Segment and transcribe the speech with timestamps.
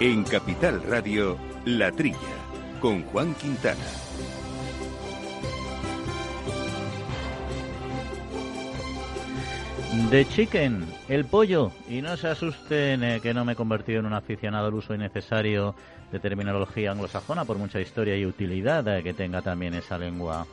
[0.00, 2.16] En Capital Radio, La Trilla,
[2.80, 3.84] con Juan Quintana.
[10.08, 11.70] The Chicken, el pollo.
[11.86, 14.94] Y no se asusten eh, que no me he convertido en un aficionado al uso
[14.94, 15.74] innecesario
[16.10, 20.46] de terminología anglosajona, por mucha historia y utilidad eh, que tenga también esa lengua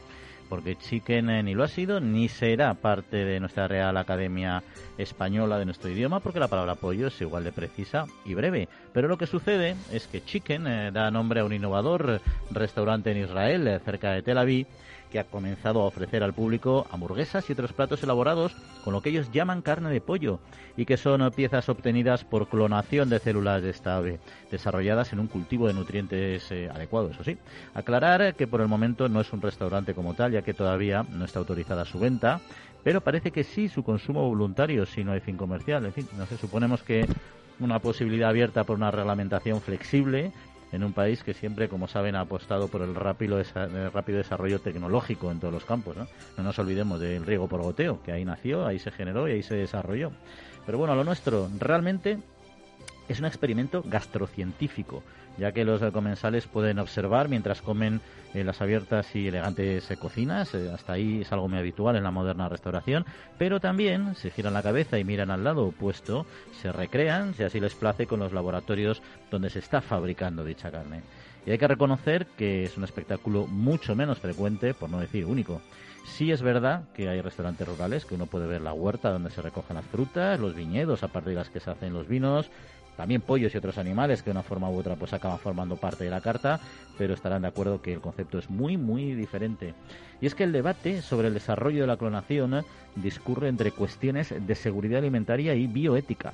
[0.49, 4.63] porque Chicken ni lo ha sido ni será parte de nuestra Real Academia
[4.97, 8.67] Española de nuestro idioma, porque la palabra pollo es igual de precisa y breve.
[8.93, 13.17] Pero lo que sucede es que Chicken eh, da nombre a un innovador restaurante en
[13.17, 14.67] Israel, eh, cerca de Tel Aviv,
[15.11, 19.09] que ha comenzado a ofrecer al público hamburguesas y otros platos elaborados con lo que
[19.09, 20.39] ellos llaman carne de pollo
[20.75, 24.19] y que son piezas obtenidas por clonación de células de esta ave,
[24.51, 27.37] desarrolladas en un cultivo de nutrientes eh, adecuados, eso sí.
[27.73, 31.25] Aclarar que por el momento no es un restaurante como tal, ya que todavía no
[31.25, 32.41] está autorizada su venta,
[32.83, 35.85] pero parece que sí su consumo voluntario si no hay fin comercial.
[35.85, 37.05] En fin, no sé, suponemos que
[37.59, 40.31] una posibilidad abierta por una reglamentación flexible
[40.71, 43.41] en un país que siempre, como saben, ha apostado por el rápido,
[43.93, 45.95] rápido desarrollo tecnológico en todos los campos.
[45.95, 46.07] ¿no?
[46.37, 49.43] no nos olvidemos del riego por goteo, que ahí nació, ahí se generó y ahí
[49.43, 50.11] se desarrolló.
[50.65, 52.19] Pero bueno, lo nuestro realmente
[53.07, 55.03] es un experimento gastrocientífico,
[55.37, 58.01] ya que los comensales pueden observar mientras comen
[58.33, 62.11] en las abiertas y elegantes cocinas, eh, hasta ahí es algo muy habitual en la
[62.11, 63.05] moderna restauración,
[63.37, 66.25] pero también se giran la cabeza y miran al lado opuesto,
[66.61, 69.01] se recrean, si así les place, con los laboratorios
[69.31, 71.01] donde se está fabricando dicha carne.
[71.45, 75.61] Y hay que reconocer que es un espectáculo mucho menos frecuente, por no decir único.
[76.07, 79.41] Sí es verdad que hay restaurantes rurales que uno puede ver la huerta donde se
[79.41, 82.49] recogen las frutas, los viñedos a partir de las que se hacen los vinos,
[82.95, 86.05] también pollos y otros animales que de una forma u otra pues acaban formando parte
[86.05, 86.59] de la carta,
[86.97, 89.75] pero estarán de acuerdo que el concepto es muy muy diferente.
[90.19, 92.65] Y es que el debate sobre el desarrollo de la clonación
[92.95, 96.33] discurre entre cuestiones de seguridad alimentaria y bioética.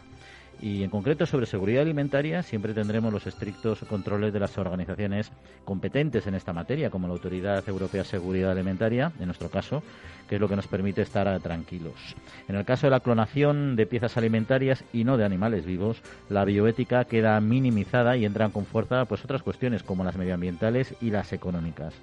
[0.64, 5.29] Y en concreto sobre seguridad alimentaria siempre tendremos los estrictos controles de las organizaciones
[5.66, 9.84] competentes en esta materia, como la Autoridad Europea de Seguridad Alimentaria, en nuestro caso,
[10.29, 12.16] que es lo que nos permite estar tranquilos.
[12.47, 16.46] En el caso de la clonación de piezas alimentarias y no de animales vivos, la
[16.46, 21.34] bioética queda minimizada y entran con fuerza pues otras cuestiones como las medioambientales y las
[21.34, 21.94] económicas.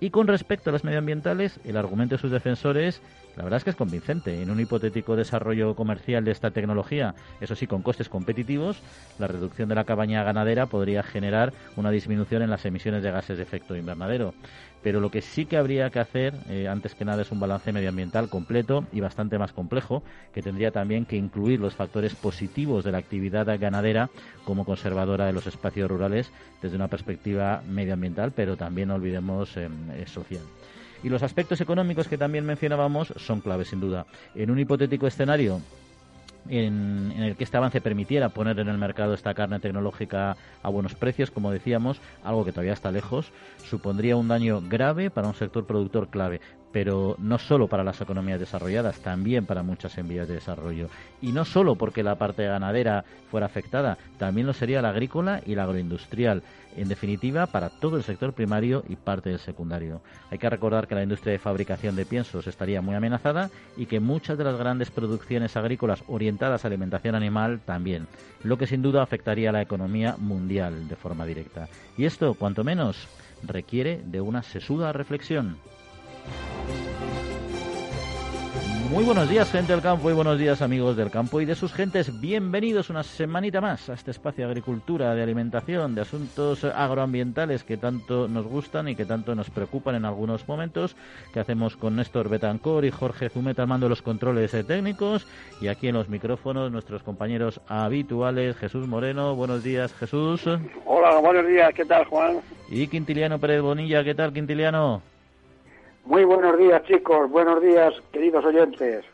[0.00, 3.00] Y con respecto a las medioambientales, el argumento de sus defensores,
[3.36, 4.42] la verdad es que es convincente.
[4.42, 8.82] En un hipotético desarrollo comercial de esta tecnología, eso sí, con costes competitivos,
[9.18, 13.36] la reducción de la cabaña ganadera podría generar una disminución en las emisiones de gases
[13.36, 14.34] de efecto invernadero
[14.84, 17.72] pero lo que sí que habría que hacer, eh, antes que nada, es un balance
[17.72, 20.02] medioambiental completo y bastante más complejo,
[20.34, 24.10] que tendría también que incluir los factores positivos de la actividad ganadera
[24.44, 26.30] como conservadora de los espacios rurales
[26.60, 30.42] desde una perspectiva medioambiental, pero también no olvidemos eh, eh, social.
[31.02, 34.06] Y los aspectos económicos que también mencionábamos son claves, sin duda.
[34.34, 35.60] En un hipotético escenario
[36.48, 40.94] en, el que este avance permitiera poner en el mercado esta carne tecnológica a buenos
[40.94, 43.32] precios, como decíamos, algo que todavía está lejos,
[43.64, 46.40] supondría un daño grave para un sector productor clave
[46.74, 50.88] pero no solo para las economías desarrolladas, también para muchas en vías de desarrollo.
[51.22, 55.54] Y no solo porque la parte ganadera fuera afectada, también lo sería la agrícola y
[55.54, 56.42] la agroindustrial.
[56.76, 60.00] En definitiva, para todo el sector primario y parte del secundario.
[60.30, 64.00] Hay que recordar que la industria de fabricación de piensos estaría muy amenazada y que
[64.00, 68.08] muchas de las grandes producciones agrícolas orientadas a alimentación animal también,
[68.42, 71.68] lo que sin duda afectaría a la economía mundial de forma directa.
[71.96, 73.08] Y esto, cuanto menos,
[73.42, 75.56] requiere de una sesuda reflexión.
[78.94, 81.72] Muy buenos días, gente del campo, y buenos días, amigos del campo y de sus
[81.72, 82.20] gentes.
[82.20, 87.76] Bienvenidos una semanita más a este espacio de agricultura, de alimentación, de asuntos agroambientales que
[87.76, 90.94] tanto nos gustan y que tanto nos preocupan en algunos momentos,
[91.32, 95.26] que hacemos con Néstor Betancor y Jorge Zumeta al mando de los controles técnicos,
[95.60, 99.34] y aquí en los micrófonos nuestros compañeros habituales, Jesús Moreno.
[99.34, 100.44] Buenos días, Jesús.
[100.86, 102.36] Hola, buenos días, ¿qué tal, Juan?
[102.70, 105.02] Y Quintiliano Pérez Bonilla, ¿qué tal, Quintiliano?
[106.04, 107.30] Muy buenos días, chicos.
[107.30, 109.04] Buenos días, queridos oyentes.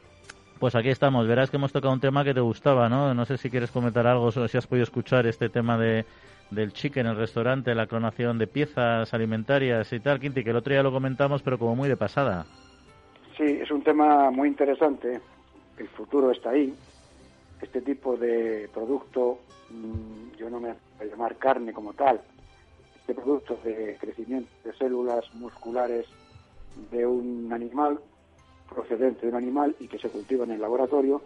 [0.58, 1.26] Pues aquí estamos.
[1.26, 3.14] Verás que hemos tocado un tema que te gustaba, ¿no?
[3.14, 6.04] No sé si quieres comentar algo, si has podido escuchar este tema de,
[6.50, 10.56] del chicken en el restaurante, la clonación de piezas alimentarias y tal, Quinti, que el
[10.56, 12.44] otro día lo comentamos, pero como muy de pasada.
[13.36, 15.20] Sí, es un tema muy interesante.
[15.78, 16.74] El futuro está ahí.
[17.62, 19.38] Este tipo de producto,
[19.70, 22.20] mm, yo no me voy a llamar carne como tal,
[22.96, 26.06] este producto de crecimiento de células musculares
[26.90, 28.00] de un animal
[28.72, 31.22] procedente de un animal y que se cultiva en el laboratorio,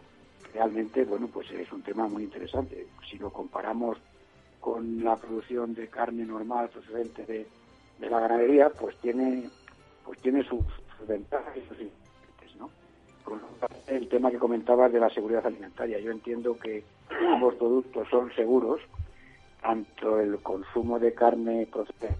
[0.52, 2.86] realmente, bueno, pues es un tema muy interesante.
[3.08, 3.98] Si lo comparamos
[4.60, 7.46] con la producción de carne normal procedente de,
[8.00, 9.48] la ganadería, pues tiene,
[10.04, 10.64] pues tiene sus,
[11.06, 12.70] ventajas y sus inconvenientes, ¿no?
[13.86, 15.98] el tema que comentabas de la seguridad alimentaria.
[16.00, 16.82] Yo entiendo que
[17.32, 18.80] ambos productos son seguros,
[19.60, 22.16] tanto el consumo de carne procesada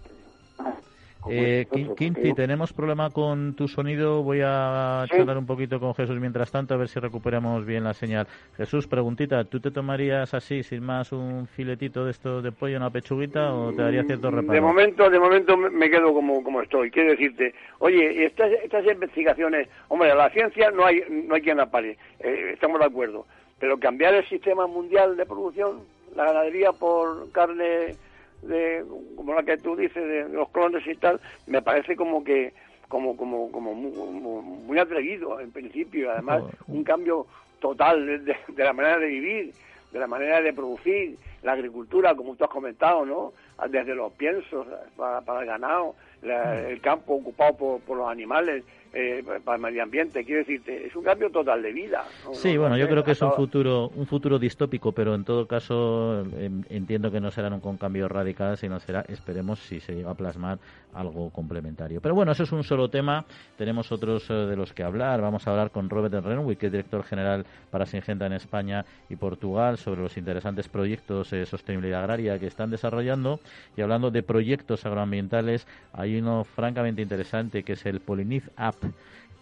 [1.29, 4.23] eh, Quinti, tenemos problema con tu sonido.
[4.23, 7.93] Voy a charlar un poquito con Jesús mientras tanto, a ver si recuperamos bien la
[7.93, 8.27] señal.
[8.57, 12.89] Jesús, preguntita, ¿tú te tomarías así, sin más, un filetito de esto de pollo, una
[12.89, 14.53] pechuguita, o te daría cierto reparo?
[14.53, 16.91] De momento, de momento me quedo como, como estoy.
[16.91, 21.69] Quiero decirte, oye, estas, estas investigaciones, hombre, la ciencia no hay, no hay quien la
[21.69, 23.25] pare, eh, estamos de acuerdo.
[23.59, 25.81] Pero cambiar el sistema mundial de producción,
[26.15, 27.95] la ganadería por carne
[28.41, 28.83] de
[29.15, 32.53] como la que tú dices de los clones y tal me parece como que
[32.87, 37.25] como como como muy, atrevido en principio además un cambio
[37.59, 39.53] total de, la manera de vivir
[39.91, 43.33] de la manera de producir la agricultura como tú has comentado no
[43.69, 45.95] desde los piensos para, para el ganado
[46.25, 48.63] el campo ocupado por, por los animales
[48.97, 50.23] eh, para el medio ambiente.
[50.23, 52.05] Quiero decirte, es un cambio total de vida.
[52.31, 56.21] Sí, bueno, yo creo que es un futuro, un futuro distópico, pero en todo caso
[56.39, 60.13] em, entiendo que no será un cambio radical, sino será, esperemos, si se llega a
[60.13, 60.59] plasmar
[60.93, 61.99] algo complementario.
[61.99, 63.25] Pero bueno, eso es un solo tema.
[63.57, 65.19] Tenemos otros eh, de los que hablar.
[65.19, 69.17] Vamos a hablar con Robert Renwick, que es director general para Singenta en España y
[69.17, 73.41] Portugal, sobre los interesantes proyectos de sostenibilidad agraria que están desarrollando.
[73.75, 78.75] Y hablando de proyectos agroambientales, hay francamente interesante que es el Poliniz App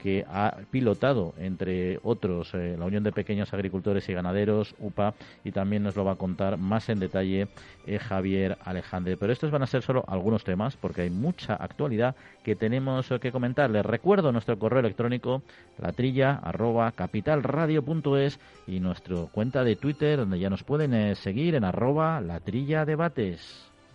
[0.03, 5.13] que ha pilotado, entre otros, eh, la Unión de Pequeños Agricultores y Ganaderos, UPA,
[5.45, 7.47] y también nos lo va a contar más en detalle
[7.87, 9.15] eh, Javier Alejandre.
[9.15, 13.31] Pero estos van a ser solo algunos temas, porque hay mucha actualidad que tenemos que
[13.31, 13.69] comentar.
[13.69, 15.41] Les recuerdo nuestro correo electrónico,
[15.79, 21.63] latrilla arroba capitalradio.es y nuestra cuenta de Twitter, donde ya nos pueden eh, seguir en
[21.63, 23.72] arroba debates.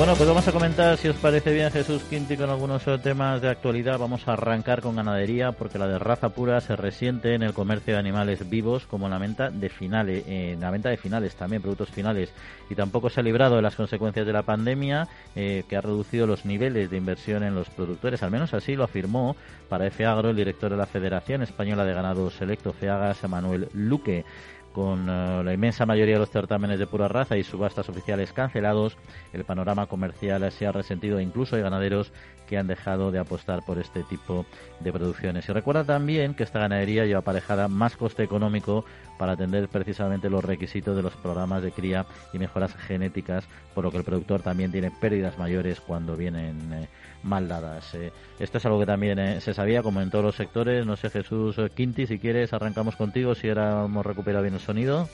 [0.00, 3.50] Bueno, pues vamos a comentar, si os parece bien, Jesús Quinti, con algunos temas de
[3.50, 3.98] actualidad.
[3.98, 7.92] Vamos a arrancar con ganadería, porque la de raza pura se resiente en el comercio
[7.92, 11.60] de animales vivos, como en la venta de finales, en la venta de finales también,
[11.60, 12.32] productos finales.
[12.70, 15.06] Y tampoco se ha librado de las consecuencias de la pandemia,
[15.36, 18.22] eh, que ha reducido los niveles de inversión en los productores.
[18.22, 19.36] Al menos así lo afirmó
[19.68, 24.24] para FEAGRO el director de la Federación Española de Ganado Selecto, FEAGAS, Manuel Luque
[24.72, 28.96] con eh, la inmensa mayoría de los certámenes de pura raza y subastas oficiales cancelados,
[29.32, 32.12] el panorama comercial se ha resentido e incluso hay ganaderos
[32.50, 34.44] que han dejado de apostar por este tipo
[34.80, 35.48] de producciones.
[35.48, 38.84] Y recuerda también que esta ganadería lleva aparejada más coste económico
[39.18, 43.92] para atender precisamente los requisitos de los programas de cría y mejoras genéticas, por lo
[43.92, 46.88] que el productor también tiene pérdidas mayores cuando vienen eh,
[47.22, 47.94] mal dadas.
[47.94, 48.12] Eh.
[48.38, 50.86] Esto es algo que también eh, se sabía, como en todos los sectores.
[50.86, 55.08] No sé, Jesús Quinti, si quieres, arrancamos contigo, si ahora hemos recuperado bien el sonido.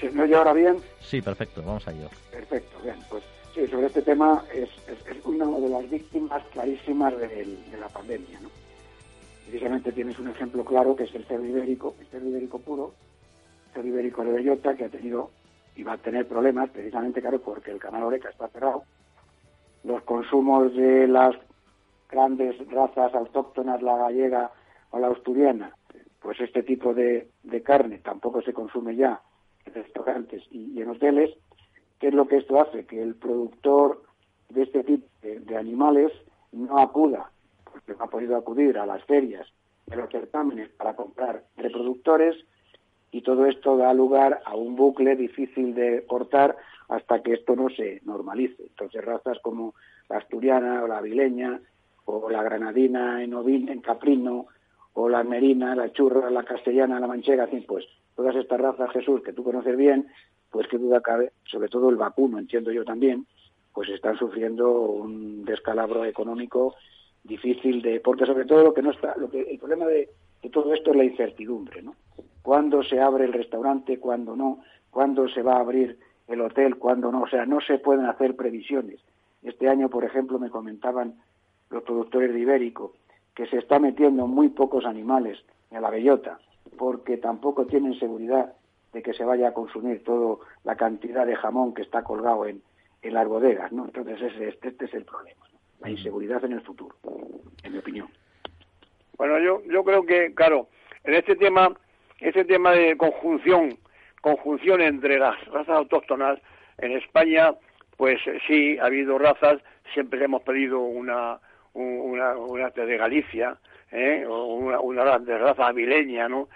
[0.00, 0.78] ¿Se me oye ahora bien?
[1.00, 2.08] Sí, perfecto, vamos a ello.
[2.30, 3.22] Perfecto, bien, pues
[3.54, 4.70] sí, sobre este tema es,
[5.24, 8.48] una de las víctimas clarísimas de, la pandemia, ¿no?
[9.46, 12.94] Precisamente tienes un ejemplo claro que es el cerdo ibérico, el cerdo ibérico puro,
[13.68, 15.30] el cerdo ibérico de bellota que ha tenido
[15.74, 18.84] y va a tener problemas precisamente, claro, porque el canal Oreca está cerrado
[19.86, 21.36] los consumos de las
[22.10, 24.50] grandes razas autóctonas, la gallega
[24.90, 25.72] o la asturiana,
[26.20, 27.28] pues este tipo de,
[27.64, 29.20] carne tampoco se consume ya
[29.64, 31.30] en restaurantes y, en hoteles.
[32.00, 32.84] ¿Qué es lo que esto hace?
[32.84, 34.02] Que el productor
[34.48, 36.12] de este tipo de, animales
[36.52, 37.30] no acuda,
[37.64, 39.46] porque no ha podido acudir a las ferias
[39.86, 42.36] de los certámenes para comprar reproductores
[43.12, 46.56] y todo esto da lugar a un bucle difícil de cortar
[46.88, 48.62] hasta que esto no se normalice.
[48.62, 49.74] Entonces razas como
[50.08, 51.60] la asturiana o la avileña
[52.04, 53.34] o la granadina en
[53.68, 54.46] en caprino
[54.94, 59.34] o la merina, la churra, la castellana, la manchega, pues todas estas razas, Jesús, que
[59.34, 60.06] tú conoces bien,
[60.50, 63.26] pues qué duda cabe, sobre todo el vacuno, entiendo yo también,
[63.74, 66.76] pues están sufriendo un descalabro económico
[67.22, 70.08] difícil de, porque sobre todo lo que no está, lo que el problema de,
[70.42, 71.94] de todo esto es la incertidumbre, ¿no?
[72.40, 73.98] ¿Cuándo se abre el restaurante?
[73.98, 74.60] ¿Cuándo no?
[74.90, 78.36] ¿Cuándo se va a abrir el hotel, cuando no, o sea, no se pueden hacer
[78.36, 79.00] previsiones.
[79.42, 81.14] Este año, por ejemplo, me comentaban
[81.70, 82.94] los productores de Ibérico
[83.34, 85.38] que se está metiendo muy pocos animales
[85.70, 86.38] en la bellota,
[86.78, 88.54] porque tampoco tienen seguridad
[88.92, 92.62] de que se vaya a consumir toda la cantidad de jamón que está colgado en,
[93.02, 93.84] en las bodegas, ¿no?
[93.84, 95.46] Entonces ese, este, este es el problema,
[95.80, 96.96] la inseguridad en el futuro,
[97.62, 98.08] en mi opinión.
[99.18, 100.68] Bueno, yo, yo creo que, claro,
[101.04, 101.74] en este tema,
[102.20, 103.76] este tema de conjunción
[104.26, 106.40] conjunción entre las razas autóctonas
[106.78, 107.54] en España,
[107.96, 108.18] pues
[108.48, 109.62] sí, ha habido razas,
[109.94, 111.38] siempre hemos pedido una,
[111.74, 113.56] una, una de Galicia,
[113.92, 114.24] ¿eh?
[114.28, 116.48] o una, una de raza avileña, ¿no?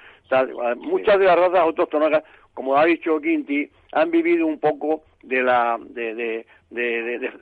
[0.79, 2.25] muchas de las razas autóctonas,
[2.55, 7.33] como ha dicho Quinti, han vivido un poco de la de, de, de,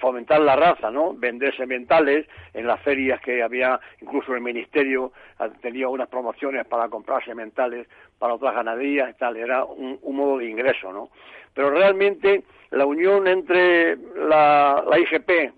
[0.00, 1.14] fomentar la raza, ¿no?
[1.14, 5.12] Vender sementales en las ferias que había, incluso el ministerio
[5.60, 7.86] tenía unas promociones para comprar sementales
[8.18, 11.10] para otras ganaderías y tal, era un, un modo de ingreso, ¿no?
[11.54, 15.52] Pero realmente la unión entre la, la IGP,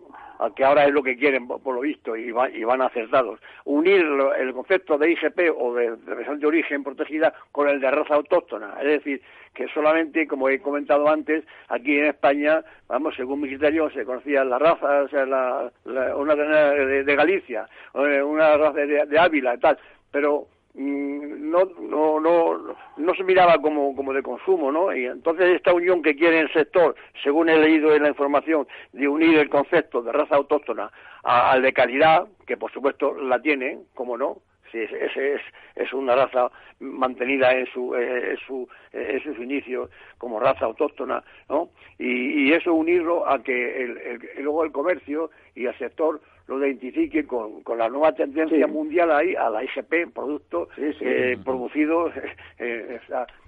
[0.54, 4.06] que ahora es lo que quieren por, lo visto y, y, van acertados, unir
[4.38, 8.74] el concepto de IGP o de, de de origen protegida con el de raza autóctona,
[8.80, 13.90] es decir, que solamente, como he comentado antes, aquí en España, vamos, según mi criterio,
[13.90, 15.70] se conocía la raza, o sea, la,
[16.16, 19.78] una de, de, Galicia, una raza de, de Ávila y tal,
[20.10, 24.94] pero no, no, no, no se miraba como, como de consumo, ¿no?
[24.94, 29.08] Y entonces esta unión que quiere el sector, según he leído en la información, de
[29.08, 30.90] unir el concepto de raza autóctona
[31.24, 34.38] al de calidad, que por supuesto la tiene, como no,
[34.70, 35.40] si ese es,
[35.74, 40.64] es una raza mantenida en su, eh, en su, eh, en sus inicios como raza
[40.64, 41.70] autóctona, ¿no?
[41.98, 46.20] Y, y eso unirlo a que el, el, luego el comercio y el sector
[46.58, 52.12] lo identifique con, con la nueva tendencia mundial ahí a la IGP, productos eh, producidos.
[52.62, 53.00] Eh,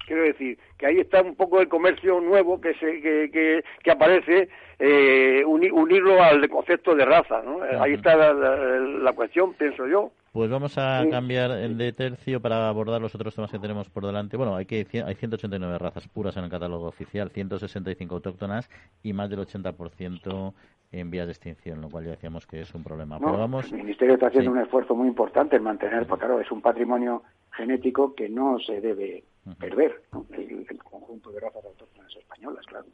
[0.06, 3.90] quiero decir que ahí está un poco el comercio nuevo que, se, que, que, que
[3.90, 7.42] aparece, eh, unirlo al concepto de raza.
[7.42, 7.60] ¿no?
[7.78, 10.12] Ahí está la, la cuestión, pienso yo.
[10.32, 14.38] Pues vamos a cambiar de tercio para abordar los otros temas que tenemos por delante.
[14.38, 18.70] Bueno, hay, que, hay 189 razas puras en el catálogo oficial, 165 autóctonas
[19.02, 20.54] y más del 80%
[20.92, 23.18] en vías de extinción, lo cual ya decíamos que es un problema.
[23.18, 27.22] El Ministerio está haciendo un esfuerzo muy importante en mantener, porque claro, es un patrimonio
[27.50, 29.24] genético que no se debe
[29.58, 32.86] perder, el, conjunto de razas autóctonas españolas, claro.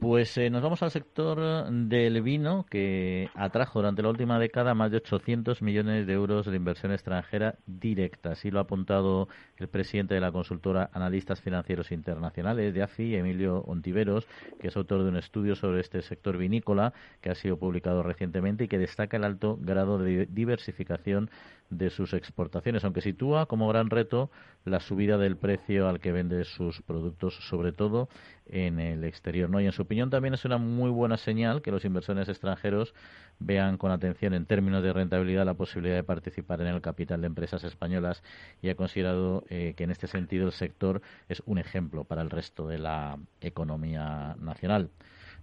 [0.00, 4.90] Pues eh, nos vamos al sector del vino, que atrajo durante la última década más
[4.90, 8.30] de 800 millones de euros de inversión extranjera directa.
[8.32, 13.62] Así lo ha apuntado el presidente de la consultora Analistas Financieros Internacionales de AFI, Emilio
[13.66, 14.26] Ontiveros,
[14.60, 18.64] que es autor de un estudio sobre este sector vinícola que ha sido publicado recientemente
[18.64, 21.30] y que destaca el alto grado de diversificación
[21.70, 24.30] de sus exportaciones, aunque sitúa como gran reto
[24.64, 28.08] la subida del precio al que vende sus productos, sobre todo
[28.46, 29.48] en el exterior.
[29.48, 29.60] ¿no?
[29.60, 32.94] Y en su opinión también es una muy buena señal que los inversores extranjeros
[33.38, 37.26] vean con atención en términos de rentabilidad la posibilidad de participar en el capital de
[37.26, 38.22] empresas españolas
[38.62, 42.30] y ha considerado eh, que en este sentido el sector es un ejemplo para el
[42.30, 44.90] resto de la economía nacional.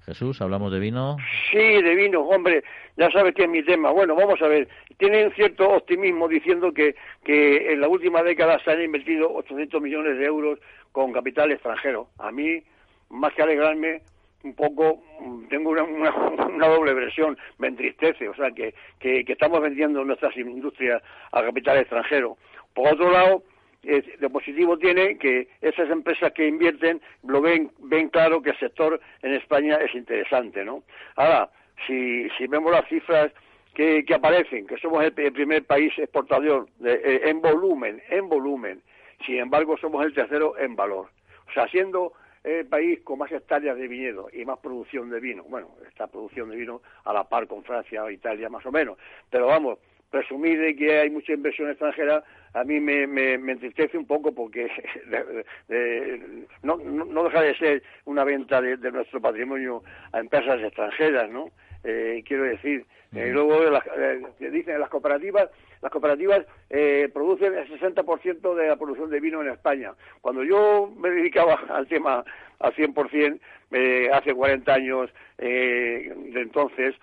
[0.05, 1.17] Jesús, ¿hablamos de vino?
[1.51, 2.63] Sí, de vino, hombre,
[2.98, 3.91] ya sabes que es mi tema.
[3.91, 4.67] Bueno, vamos a ver,
[4.98, 10.17] tienen cierto optimismo diciendo que, que en la última década se han invertido 800 millones
[10.17, 10.60] de euros
[10.91, 12.10] con capital extranjero.
[12.19, 12.62] A mí,
[13.10, 14.01] más que alegrarme,
[14.43, 15.01] un poco,
[15.50, 20.36] tengo una, una, doble versión, me entristece, o sea, que, que, que estamos vendiendo nuestras
[20.36, 22.38] industrias a capital extranjero.
[22.74, 23.43] Por otro lado,
[23.84, 29.00] de positivo tiene que esas empresas que invierten lo ven, ven claro que el sector
[29.22, 30.84] en España es interesante, ¿no?
[31.16, 31.50] Ahora,
[31.86, 33.32] si, si vemos las cifras
[33.74, 38.82] que, que aparecen, que somos el, primer país exportador eh, en volumen, en volumen,
[39.25, 41.10] sin embargo somos el tercero en valor.
[41.50, 42.13] O sea, siendo
[42.44, 46.50] el país con más hectáreas de viñedo y más producción de vino, bueno, esta producción
[46.50, 48.98] de vino a la par con Francia o Italia más o menos,
[49.30, 49.80] pero vamos,
[50.13, 54.70] presumir de que hay mucha inversión extranjera a mí me, me, entristece un poco porque
[56.62, 61.50] no, no, deja de ser una venta de, nuestro patrimonio a empresas extranjeras, ¿no?
[61.84, 65.50] Eh, quiero decir, eh, luego eh, dicen las cooperativas,
[65.82, 69.93] las cooperativas eh, producen el 60% de la producción de vino en España.
[70.22, 72.24] Cuando yo me dedicaba al tema
[72.60, 73.39] al 100%,
[73.72, 76.96] eh, hace 40 años de entonces,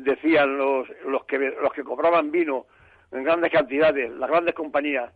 [0.00, 2.66] decían los, los, que, los que compraban vino
[3.12, 5.12] en grandes cantidades, las grandes compañías.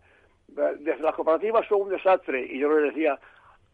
[0.49, 3.19] Desde las cooperativas son un desastre y yo les decía,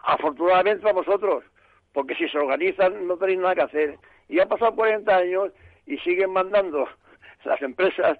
[0.01, 1.45] afortunadamente para vosotros,
[1.93, 3.99] porque si se organizan no tenéis nada que hacer.
[4.29, 5.53] Y han pasado 40 años
[5.87, 6.89] y siguen mandando
[7.45, 8.19] las empresas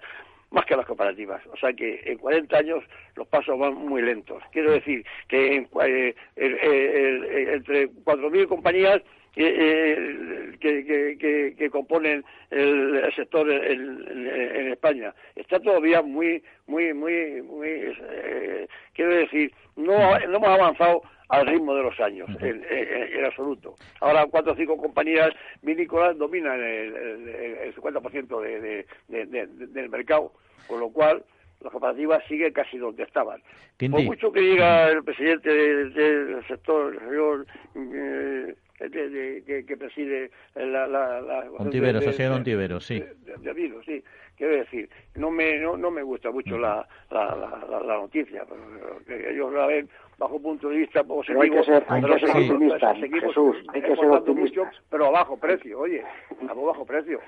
[0.51, 1.45] más que las cooperativas.
[1.47, 2.83] O sea que en 40 años
[3.15, 4.41] los pasos van muy lentos.
[4.51, 9.01] Quiero decir que en, eh, entre 4.000 compañías
[9.35, 15.13] eh, que, que, componen el, sector en, España.
[15.35, 21.75] Está todavía muy, muy, muy, muy, eh, quiero decir, no, no hemos avanzado al ritmo
[21.75, 23.75] de los años, en, absoluto.
[23.99, 30.31] Ahora cuatro o cinco compañías vinícolas dominan el, el, 50% de, del mercado,
[30.67, 31.23] con lo cual
[31.61, 33.41] las cooperativas siguen casi donde estaban.
[33.77, 40.87] Por mucho que diga el presidente del, sector, el señor eh, que, preside la...
[40.87, 42.99] la, la Ontiveros, Ontiveros, sí.
[42.99, 44.03] De, de, sí.
[44.35, 49.29] Quiero decir, no me, no, no me gusta mucho la, la, la, la noticia, pero
[49.29, 51.41] ellos la ven bajo punto de vista positivo.
[51.41, 54.75] Hay que ser, hay que ser optimistas, Jesús, hay que ser optimistas.
[54.89, 56.03] pero a bajo precio, oye,
[56.49, 57.19] a bajo precio.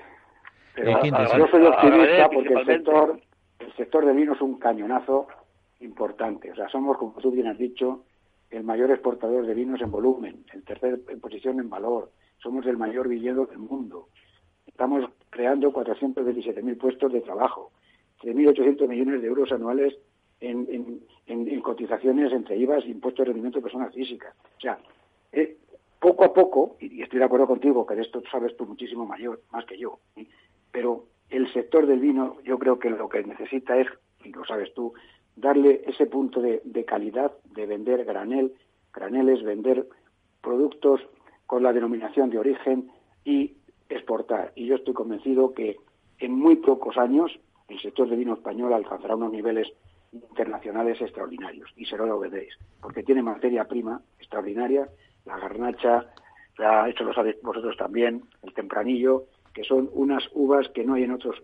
[0.76, 3.20] yo soy optimista porque el sector,
[3.60, 5.28] el sector de vino es un cañonazo
[5.80, 6.50] importante.
[6.50, 8.04] O sea, somos, como tú bien has dicho,
[8.50, 12.10] el mayor exportador de vinos en volumen, el tercer en posición en valor,
[12.42, 14.08] somos el mayor viñedo del mundo.
[14.66, 17.72] Estamos creando 427.000 puestos de trabajo,
[18.22, 19.96] 3.800 millones de euros anuales
[20.40, 21.00] en,
[21.62, 24.34] cotizaciones entre IVA y impuestos de rendimiento de personas físicas.
[24.56, 24.78] O sea,
[25.32, 25.58] eh,
[26.00, 29.42] poco a poco, y, estoy de acuerdo contigo que de esto sabes tú muchísimo mayor,
[29.50, 29.98] más que yo,
[30.70, 33.88] pero el sector del vino yo creo que lo que necesita es,
[34.24, 34.94] y lo sabes tú,
[35.40, 38.54] darle ese punto de, calidad de vender granel,
[38.92, 39.86] graneles, vender
[40.40, 41.00] productos
[41.46, 42.90] con la denominación de origen
[43.24, 43.56] y
[43.88, 44.52] exportar.
[44.54, 45.76] Y yo estoy convencido que
[46.18, 49.68] en muy pocos años el sector de vino español alcanzará unos niveles
[50.12, 54.88] internacionales extraordinarios y se lo veréis, porque tiene materia prima extraordinaria,
[55.26, 56.06] la garnacha,
[56.56, 61.04] la, hecho lo sabéis vosotros también, el tempranillo, que son unas uvas que no hay
[61.04, 61.42] en otros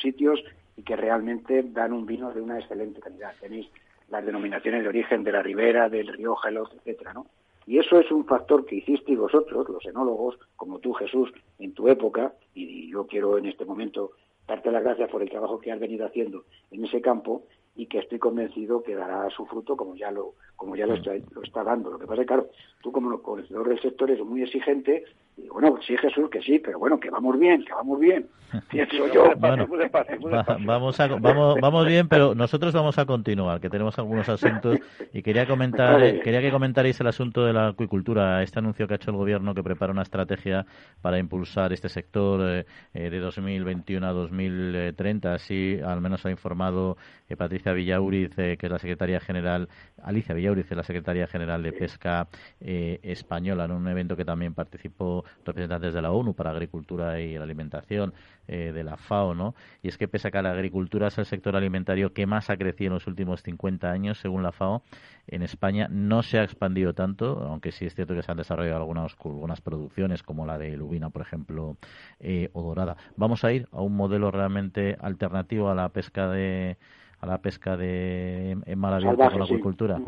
[0.00, 0.40] sitios
[0.76, 3.32] y que realmente dan un vino de una excelente calidad.
[3.40, 3.68] Tenéis
[4.08, 7.26] las denominaciones de origen de la Ribera, del Rioja, etcétera, ¿no?
[7.66, 11.88] Y eso es un factor que hicisteis vosotros, los enólogos, como tú, Jesús, en tu
[11.88, 14.12] época, y yo quiero en este momento
[14.46, 17.42] darte las gracias por el trabajo que has venido haciendo en ese campo
[17.74, 20.96] y que estoy convencido que dará su fruto como ya lo como ya lo mm.
[20.96, 21.90] está, lo está dando.
[21.90, 22.48] Lo que pasa es que, claro,
[22.82, 25.04] tú como conocedor del sector eres muy exigente
[25.36, 28.26] y bueno, sí Jesús, que sí, pero bueno, que vamos bien, que vamos bien.
[29.12, 29.32] yo.
[29.36, 34.78] vamos, a, vamos, vamos bien, pero nosotros vamos a continuar, que tenemos algunos asuntos
[35.12, 38.96] y quería comentar, quería que comentarais el asunto de la acuicultura, este anuncio que ha
[38.96, 40.64] hecho el gobierno que prepara una estrategia
[41.02, 46.96] para impulsar este sector eh, eh, de 2021 a 2030, así al menos ha informado
[47.28, 49.68] eh, Patricia Villauriz, que es la secretaria general,
[50.02, 52.28] Alicia Villauriz, la secretaria general de Pesca
[52.60, 57.44] española, en un evento que también participó representantes de la ONU para Agricultura y la
[57.44, 58.12] Alimentación,
[58.48, 59.56] eh, de la FAO, ¿no?
[59.82, 62.56] Y es que pese a que la agricultura es el sector alimentario que más ha
[62.56, 64.82] crecido en los últimos 50 años, según la FAO,
[65.26, 68.76] en España no se ha expandido tanto, aunque sí es cierto que se han desarrollado
[68.76, 71.76] algunas, algunas producciones, como la de lubina, por ejemplo,
[72.20, 72.96] eh, o dorada.
[73.16, 76.76] Vamos a ir a un modelo realmente alternativo a la pesca de
[77.20, 80.00] a la pesca de en mar con la acuicultura.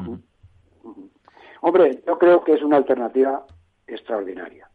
[1.60, 3.44] Hombre, yo creo que es una alternativa
[3.86, 4.68] extraordinaria.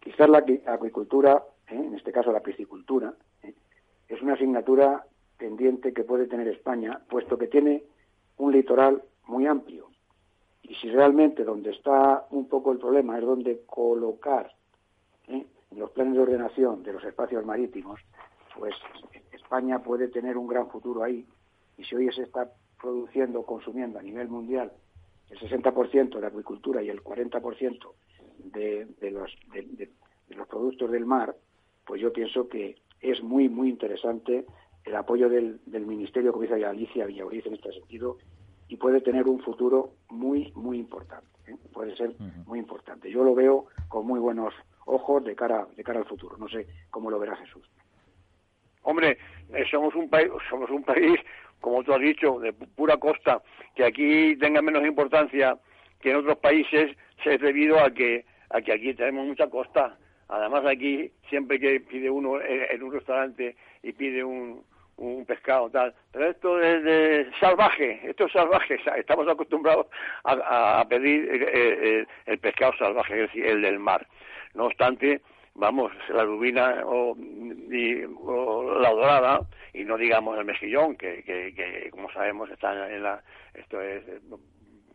[0.00, 1.74] Quizás la acuicultura, ¿eh?
[1.74, 3.54] en este caso la piscicultura, ¿eh?
[4.08, 5.04] es una asignatura
[5.36, 7.84] pendiente que puede tener España, puesto que tiene
[8.36, 9.88] un litoral muy amplio.
[10.62, 14.52] Y si realmente donde está un poco el problema es donde colocar
[15.28, 15.46] ¿eh?
[15.70, 18.00] en los planes de ordenación de los espacios marítimos,
[18.58, 18.74] pues
[19.48, 21.26] España puede tener un gran futuro ahí.
[21.78, 24.70] Y si hoy se está produciendo, consumiendo a nivel mundial
[25.30, 27.92] el 60% de acuicultura y el 40%
[28.52, 29.90] de, los, de,
[30.36, 31.34] los productos del mar,
[31.86, 34.44] pues yo pienso que es muy, muy interesante
[34.84, 38.18] el apoyo del, Ministerio, como dice Alicia Villauriz en este sentido,
[38.68, 41.26] y puede tener un futuro muy, muy importante.
[41.46, 41.56] ¿eh?
[41.72, 42.14] Puede ser
[42.46, 43.10] muy importante.
[43.10, 44.52] Yo lo veo con muy buenos
[44.84, 46.36] ojos de cara, de cara al futuro.
[46.36, 47.64] No sé cómo lo verá Jesús.
[48.88, 49.18] Hombre,
[49.52, 51.20] eh, somos un país, somos un país,
[51.60, 53.42] como tú has dicho, de pura costa,
[53.74, 55.58] que aquí tenga menos importancia
[56.00, 59.98] que en otros países, es debido a que a que aquí tenemos mucha costa.
[60.28, 64.64] Además aquí siempre que pide uno en un restaurante y pide un,
[64.96, 69.88] un pescado tal, pero esto es de salvaje, esto es salvaje, estamos acostumbrados
[70.24, 74.06] a, pedir eh, eh, el, pescado salvaje, es decir, el del mar.
[74.54, 75.20] No obstante,
[75.58, 77.16] vamos, la lubina o,
[78.80, 79.40] la dorada,
[79.74, 83.22] y no digamos el mejillón, que, que, que como sabemos está en la,
[83.54, 84.20] esto es eh,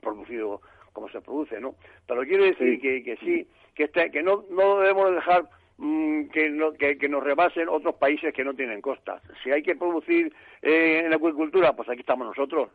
[0.01, 0.61] producido
[0.93, 1.75] como se produce, ¿no?
[2.07, 6.73] Pero quiero decir que, que sí, que, este, que no, no debemos dejar que, no,
[6.73, 9.21] que, que, nos rebasen otros países que no tienen costas.
[9.43, 12.69] Si hay que producir eh, en la acuicultura, pues aquí estamos nosotros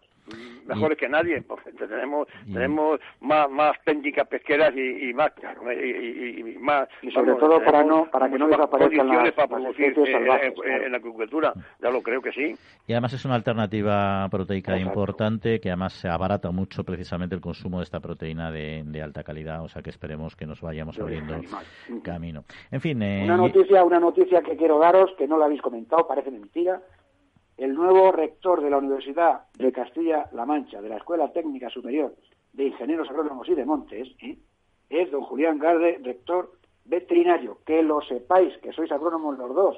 [0.67, 7.11] mejores que nadie, porque tenemos tenemos más, más técnicas pesqueras y, más y, más y
[7.11, 11.53] sobre todo para no para que no desaparezcan las, para producir eh, en la agricultura,
[11.81, 12.55] ya lo creo que sí.
[12.87, 17.79] Y además es una alternativa proteica importante que además se abarata mucho precisamente el consumo
[17.79, 21.41] de esta proteína de, de alta calidad, o sea que esperemos que nos vayamos abriendo
[22.03, 22.45] camino.
[22.71, 26.07] En fin, eh, una noticia una noticia que quiero daros que no la habéis comentado,
[26.07, 26.81] parece mentira
[27.57, 32.15] el nuevo rector de la Universidad de Castilla-La Mancha, de la Escuela Técnica Superior
[32.53, 34.39] de Ingenieros Agrónomos y de Montes, ¿eh?
[34.89, 36.53] es don Julián Garde, rector
[36.85, 37.59] veterinario.
[37.67, 39.77] Que lo sepáis, que sois agrónomos los dos.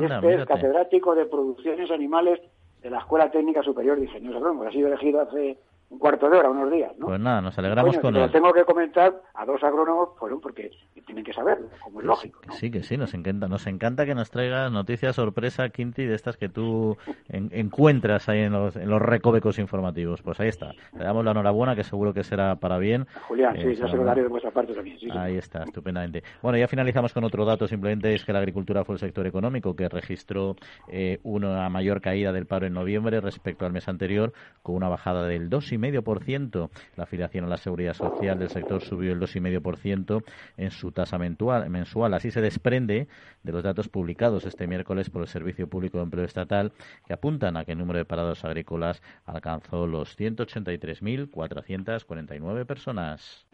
[0.00, 2.40] este es catedrático de producciones animales
[2.80, 4.68] de la Escuela Técnica Superior de Ingenieros Agrónomos.
[4.68, 5.58] Ha sido elegido hace
[5.92, 7.06] un cuarto de hora, unos días, ¿no?
[7.06, 8.22] Pues nada, nos alegramos con él.
[8.22, 10.70] Lo tengo que comentar a dos agrónomos, fueron porque
[11.04, 12.40] tienen que saberlo, como es lógico.
[12.52, 16.38] Sí, que sí, nos encanta, nos encanta que nos traigas noticias sorpresa, Quinti, de estas
[16.38, 16.96] que tú
[17.28, 20.22] encuentras ahí en los, en los recovecos informativos.
[20.22, 20.72] Pues ahí está.
[20.96, 23.06] Le damos la enhorabuena, que seguro que será para bien.
[23.28, 24.96] Julián, sí, ya se lo daré de vuestra parte también.
[25.12, 26.22] ahí está, estupendamente.
[26.40, 29.76] Bueno, ya finalizamos con otro dato, simplemente es que la agricultura fue el sector económico
[29.76, 30.56] que registró
[30.88, 35.26] eh, una mayor caída del paro en noviembre respecto al mes anterior, con una bajada
[35.26, 40.22] del 2,5% la afiliación a la seguridad social del sector subió el 2,5%
[40.56, 42.14] en su tasa mensual.
[42.14, 43.08] Así se desprende
[43.42, 46.72] de los datos publicados este miércoles por el Servicio Público de Empleo Estatal,
[47.06, 53.46] que apuntan a que el número de parados agrícolas alcanzó los 183.449 personas.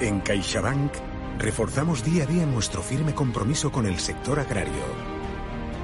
[0.00, 0.92] En CaixaBank
[1.38, 5.13] reforzamos día a día nuestro firme compromiso con el sector agrario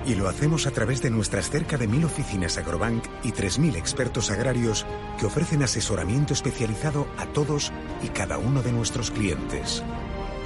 [0.06, 4.30] y lo hacemos a través de nuestras cerca de mil oficinas Agrobank y 3.000 expertos
[4.30, 4.86] agrarios
[5.18, 9.82] que ofrecen asesoramiento especializado a todos y cada uno de nuestros clientes.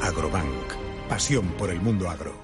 [0.03, 2.43] Agrobank, pasión por el mundo agro.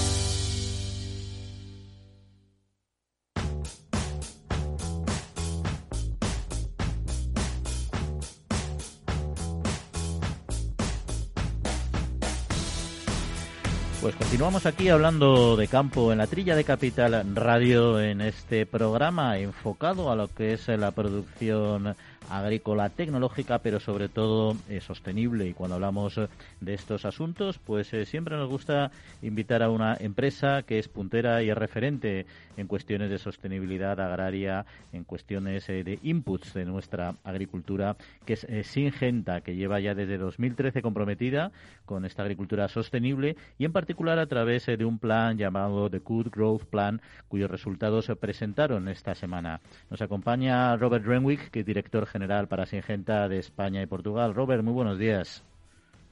[14.01, 19.37] Pues continuamos aquí hablando de campo en la trilla de Capital Radio en este programa
[19.37, 21.95] enfocado a lo que es la producción
[22.31, 25.47] agrícola tecnológica, pero sobre todo eh, sostenible.
[25.47, 26.19] Y cuando hablamos
[26.61, 28.91] de estos asuntos, pues eh, siempre nos gusta
[29.21, 34.65] invitar a una empresa que es puntera y es referente en cuestiones de sostenibilidad agraria,
[34.93, 40.17] en cuestiones eh, de inputs de nuestra agricultura, que es Singenta, que lleva ya desde
[40.17, 41.51] 2013 comprometida
[41.85, 46.29] con esta agricultura sostenible y en particular a través de un plan llamado The Good
[46.31, 49.59] Growth Plan, cuyos resultados se presentaron esta semana.
[49.89, 54.35] Nos acompaña Robert Renwick, que es director general general para Singenta de España y Portugal.
[54.35, 55.43] Robert, muy buenos días.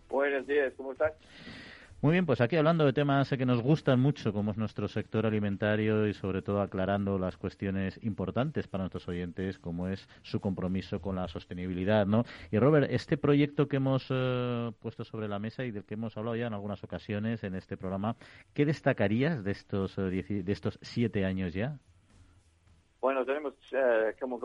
[0.09, 1.13] Buenos días, ¿cómo estás?
[2.01, 5.27] Muy bien, pues aquí hablando de temas que nos gustan mucho, como es nuestro sector
[5.27, 10.99] alimentario y sobre todo aclarando las cuestiones importantes para nuestros oyentes, como es su compromiso
[10.99, 12.23] con la sostenibilidad, ¿no?
[12.49, 16.17] Y Robert, este proyecto que hemos eh, puesto sobre la mesa y del que hemos
[16.17, 18.15] hablado ya en algunas ocasiones en este programa,
[18.55, 21.77] ¿qué destacarías de estos, eh, de estos siete años ya?
[23.01, 24.39] Bueno, tenemos, eh, como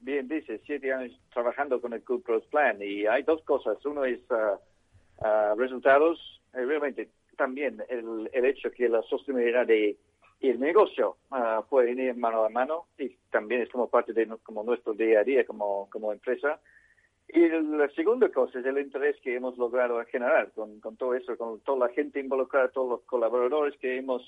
[0.00, 3.84] bien dice, siete años trabajando con el Good Growth Plan y hay dos cosas.
[3.84, 4.56] Uno es uh,
[5.24, 9.96] uh, resultados, realmente también el, el, hecho que la sostenibilidad de
[10.40, 14.62] el negocio uh, puede ir mano a mano y también es como parte de como
[14.62, 16.60] nuestro día a día como, como empresa.
[17.28, 21.36] Y la segunda cosa es el interés que hemos logrado generar con, con todo eso,
[21.36, 24.22] con toda la gente involucrada, todos los colaboradores que hemos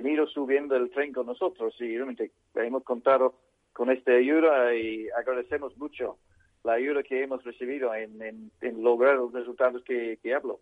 [0.00, 3.34] venido subiendo el tren con nosotros y realmente hemos contado
[3.72, 6.18] con esta ayuda y agradecemos mucho
[6.64, 8.50] la ayuda que hemos recibido en,
[8.82, 10.60] lograr los resultados que, hablo.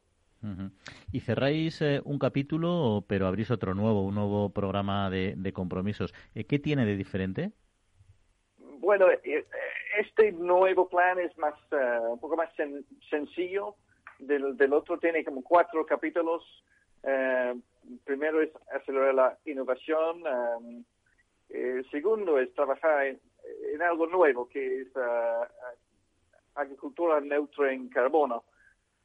[1.13, 6.15] Y cerráis eh, un capítulo, pero abrís otro nuevo, un nuevo programa de, compromisos.
[6.35, 7.53] Eh, ¿Qué tiene de diferente?
[8.79, 9.45] Bueno, eh,
[9.99, 11.55] este nuevo plan es más
[12.11, 12.49] un poco más
[13.11, 13.77] sencillo.
[14.19, 16.43] Del, del otro tiene como cuatro capítulos
[18.05, 20.85] primero es acelerar la innovación, um,
[21.49, 23.21] el segundo es trabajar en,
[23.83, 25.45] algo nuevo, que es uh,
[26.55, 28.45] agricultura neutra en carbono.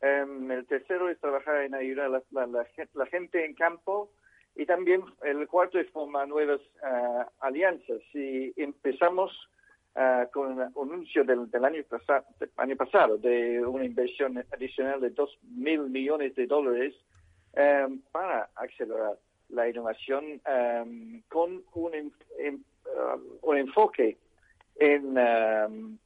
[0.02, 4.12] Um, el tercero es trabajar en ayudar a la, gente en campo
[4.56, 8.02] y también el cuarto es formar nuevas uh, alianzas.
[8.12, 9.32] Si empezamos
[10.34, 11.82] con el anuncio del, año,
[12.58, 16.94] año pasado de una inversión adicional de 2 mil millones de dólares
[17.56, 22.60] Em, para acelerar la innovación em, con un, em,
[23.42, 24.18] un, enfoque
[24.78, 25.98] en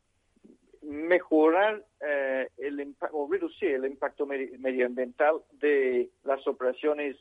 [0.84, 7.18] mejorar eh, el o reducir el impacto medioambiental de las operaciones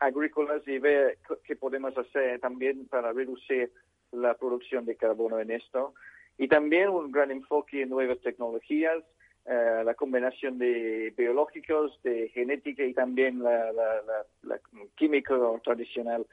[0.00, 3.72] agrícolas y ver qué podemos hacer también para reducir
[4.10, 5.94] la producción de carbono en esto.
[6.36, 9.02] y también un gran enfoque en nuevas tecnologías,
[9.46, 14.60] eh, la combinación de biológicos, de genética y también la, la,
[14.96, 16.26] química tradicional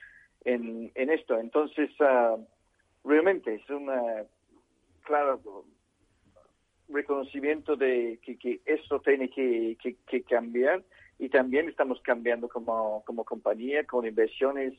[0.46, 1.40] en, en esto.
[1.40, 2.38] Entonces, ah,
[3.04, 3.90] realmente es un
[5.04, 5.66] claro
[6.90, 9.78] reconocimiento de que, que esto tiene que,
[10.28, 10.84] cambiar
[11.18, 14.74] y también estamos cambiando como, como compañía con inversiones,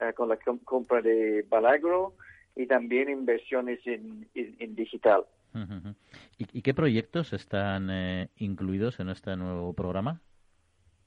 [0.00, 2.14] eh, con la compra de Balagro
[2.56, 4.28] y también inversiones en,
[4.74, 5.24] digital.
[6.38, 10.20] ¿Y, qué proyectos están eh, incluidos en este nuevo programa?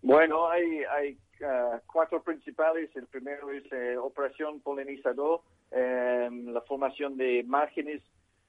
[0.02, 2.90] Bueno, hay, hay ah, cuatro principales.
[2.96, 8.02] El primero es eh, operación polinizador, la formación de márgenes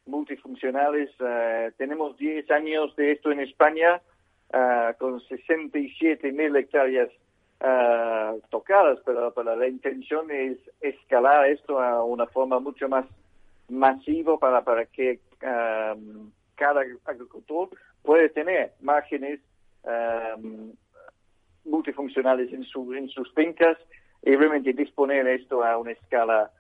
[0.07, 1.11] multifuncionales.
[1.21, 4.01] Eh, tenemos 10 años de esto en España,
[4.53, 7.11] uh, con 67 mil hectáreas
[8.51, 13.07] tocadas, pero, la intención es escalar esto a una forma mucho más
[13.69, 15.21] masiva para, para que
[16.55, 17.69] cada agricultor
[18.03, 19.41] pueda tener márgenes
[21.65, 23.79] multifuncionales en, su, en sus fincas
[24.23, 26.51] y realmente disponer esto a una escala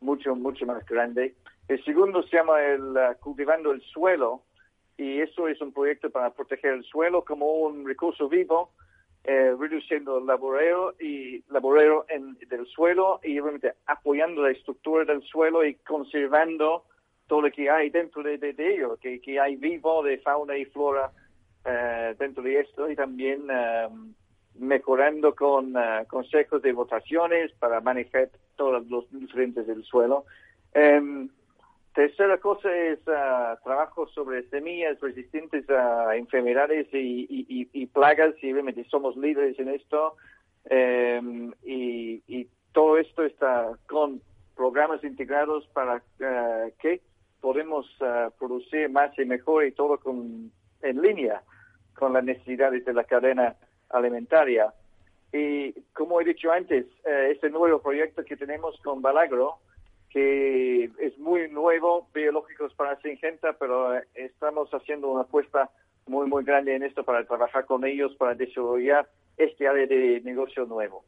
[0.00, 1.34] mucho, mucho más grande.
[1.66, 4.42] El segundo se llama el uh, Cultivando el Suelo
[4.98, 8.70] y eso es un proyecto para proteger el suelo como un recurso vivo,
[9.24, 15.22] eh, reduciendo el laboreo y laboreo en, del suelo y realmente apoyando la estructura del
[15.22, 16.84] suelo y conservando
[17.26, 21.10] todo lo que hay dentro de, ello, que, que, hay vivo de fauna y flora
[21.64, 24.12] eh, dentro de esto y también um,
[24.56, 30.26] mejorando con uh, consejos de votaciones para manejar todos los nutrientes del suelo.
[31.94, 39.16] Tercera cosa es uh, trabajo sobre semillas resistentes a enfermedades y, plagas y obviamente somos
[39.16, 40.16] líderes en esto
[40.64, 44.20] em, y, todo esto está con
[44.56, 47.00] programas integrados para uh, que
[47.40, 50.50] podemos uh, producir más y mejor y todo con,
[50.82, 51.42] en línea
[51.94, 53.54] con las necesidades de la cadena
[53.90, 54.74] alimentaria.
[55.32, 59.60] Y como he dicho antes, uh, este nuevo proyecto que tenemos con Balagro,
[60.14, 65.70] que es muy nuevo, biológicos para Singenta, pero eh, estamos haciendo una apuesta
[66.06, 70.66] muy, muy grande en esto para trabajar con ellos, para desarrollar este área de negocio
[70.66, 71.04] nuevo.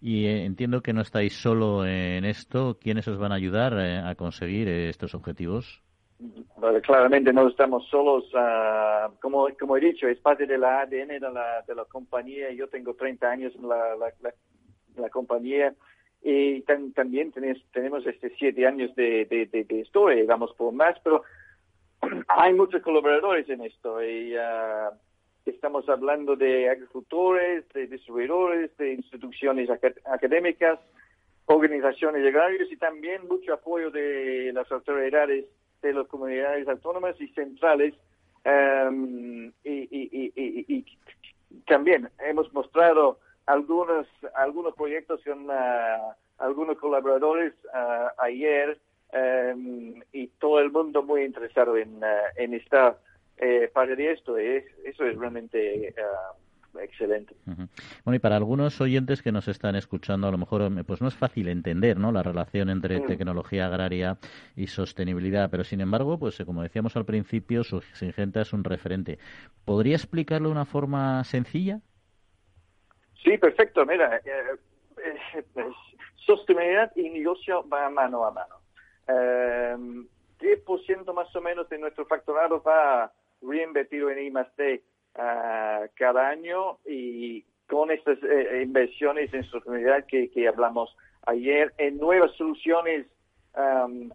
[0.00, 2.78] Y eh, entiendo que no estáis solo en esto.
[2.80, 5.80] ¿Quiénes os van a ayudar eh, a conseguir estos objetivos?
[6.82, 8.24] claramente no estamos solos.
[8.34, 12.50] Ah, como, como he dicho, es parte de la ADN de la, de la compañía.
[12.50, 14.12] Yo tengo 30 años en la, la,
[14.96, 15.72] la compañía
[16.22, 17.32] y también
[17.72, 21.22] tenemos este siete años de, de, historia, vamos por más, pero
[22.28, 24.92] hay muchos colaboradores en esto y uh,
[25.46, 29.70] estamos hablando de agricultores, de distribuidores, de instituciones
[30.04, 30.78] académicas,
[31.46, 35.46] organizaciones agrarias y también mucho apoyo de las autoridades
[35.82, 37.94] de las comunidades autónomas y centrales.
[38.44, 40.84] Y, y, y, y,
[41.66, 44.06] también hemos mostrado algunos,
[44.40, 48.78] algunos proyectos con uh, algunos colaboradores uh, ayer
[49.12, 52.98] um, y todo el mundo muy interesado en, uh, en estar
[53.36, 54.36] eh, parte de esto.
[54.36, 55.94] Es, eso es realmente
[56.78, 57.34] excelente.
[58.04, 61.14] Bueno, y para algunos oyentes que nos están escuchando, a lo mejor pues no es
[61.14, 62.12] fácil entender ¿no?
[62.12, 64.18] la relación entre tecnología agraria
[64.56, 68.64] y sostenibilidad, pero sin embargo, pues eh, como decíamos al principio, su Singenta es un
[68.64, 69.18] referente.
[69.64, 71.80] ¿Podría explicarlo de una forma sencilla?
[73.22, 73.84] Sí, perfecto.
[73.84, 74.56] Mira, eh,
[75.04, 75.44] eh,
[76.16, 78.56] sostenibilidad y negocio van mano a mano.
[79.08, 79.76] Eh,
[80.40, 84.82] 10% más o menos de nuestro factorado va reinvertido en I más D
[85.16, 91.98] uh, cada año y con estas eh, inversiones en sostenibilidad que, que, hablamos ayer, en
[91.98, 93.06] nuevas soluciones
[93.54, 94.10] um,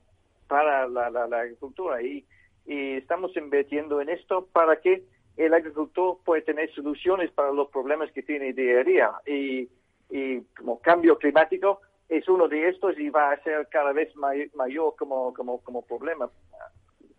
[0.47, 2.01] para la, la, la agricultura.
[2.01, 2.25] Y,
[2.65, 5.03] y estamos invirtiendo en esto para que
[5.37, 9.11] el agricultor puede tener soluciones para los problemas que tiene día a día.
[9.25, 9.69] Y,
[10.09, 14.95] y como cambio climático es uno de estos y va a ser cada vez mayor
[14.97, 16.29] como, como, como problema.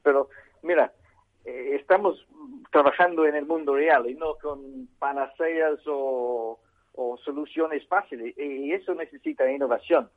[0.03, 0.29] Pero
[0.63, 0.93] mira,
[1.45, 2.27] eh, estamos
[2.71, 6.59] trabajando en el mundo real y no con panaceas o,
[6.95, 8.37] o soluciones fáciles.
[8.39, 10.09] Y eso necesita innovación.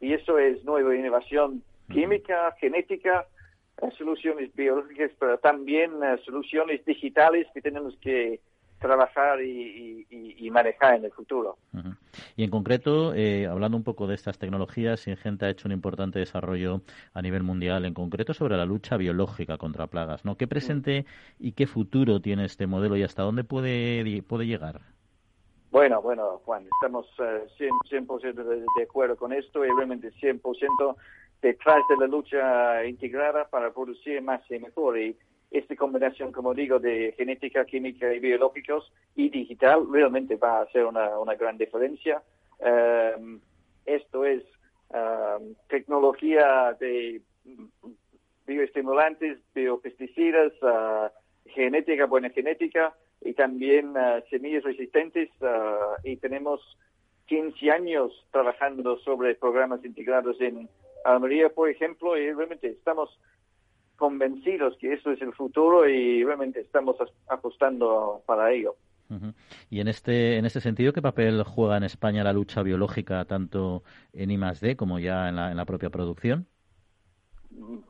[0.00, 3.26] Y eso es nueva innovación química, genética,
[3.96, 5.92] soluciones biológicas, pero también
[6.24, 8.40] soluciones digitales que tenemos que
[8.78, 11.58] trabajar y, manejar en el futuro.
[12.36, 16.20] Y en concreto, eh, hablando un poco de estas tecnologías, Singenta ha hecho un importante
[16.20, 16.82] desarrollo
[17.12, 20.24] a nivel mundial, en concreto sobre la lucha biológica contra plagas.
[20.24, 20.36] ¿no?
[20.36, 21.06] ¿Qué presente
[21.40, 24.04] y qué futuro tiene este modelo y hasta dónde puede
[24.46, 24.93] llegar?
[25.74, 30.96] Bueno, bueno, Juan, estamos 100%, eh, de, acuerdo con esto y realmente 100%
[31.42, 34.96] detrás de la lucha integrada para producir más y mejor.
[34.96, 35.16] Y
[35.50, 40.84] esta combinación, como digo, de genética, química y biológicos y digital realmente va a hacer
[40.84, 42.22] una, una gran diferencia.
[42.60, 43.40] Um,
[43.84, 44.44] esto es
[44.90, 47.20] um, tecnología de
[48.46, 51.08] bioestimulantes, biopesticidas, uh,
[51.46, 56.60] genética, buena genética y también uh, semillas resistentes uh, y tenemos
[57.26, 60.68] 15 años trabajando sobre programas integrados en
[61.04, 63.18] Almería, por ejemplo, y realmente estamos
[63.96, 66.96] convencidos que eso es el futuro y realmente estamos
[67.28, 68.76] apostando para ello.
[69.70, 73.84] Y en este, en este sentido, ¿qué papel juega en España la lucha biológica tanto
[74.12, 74.76] en I+.D.
[74.76, 76.46] como ya en la, en la propia producción?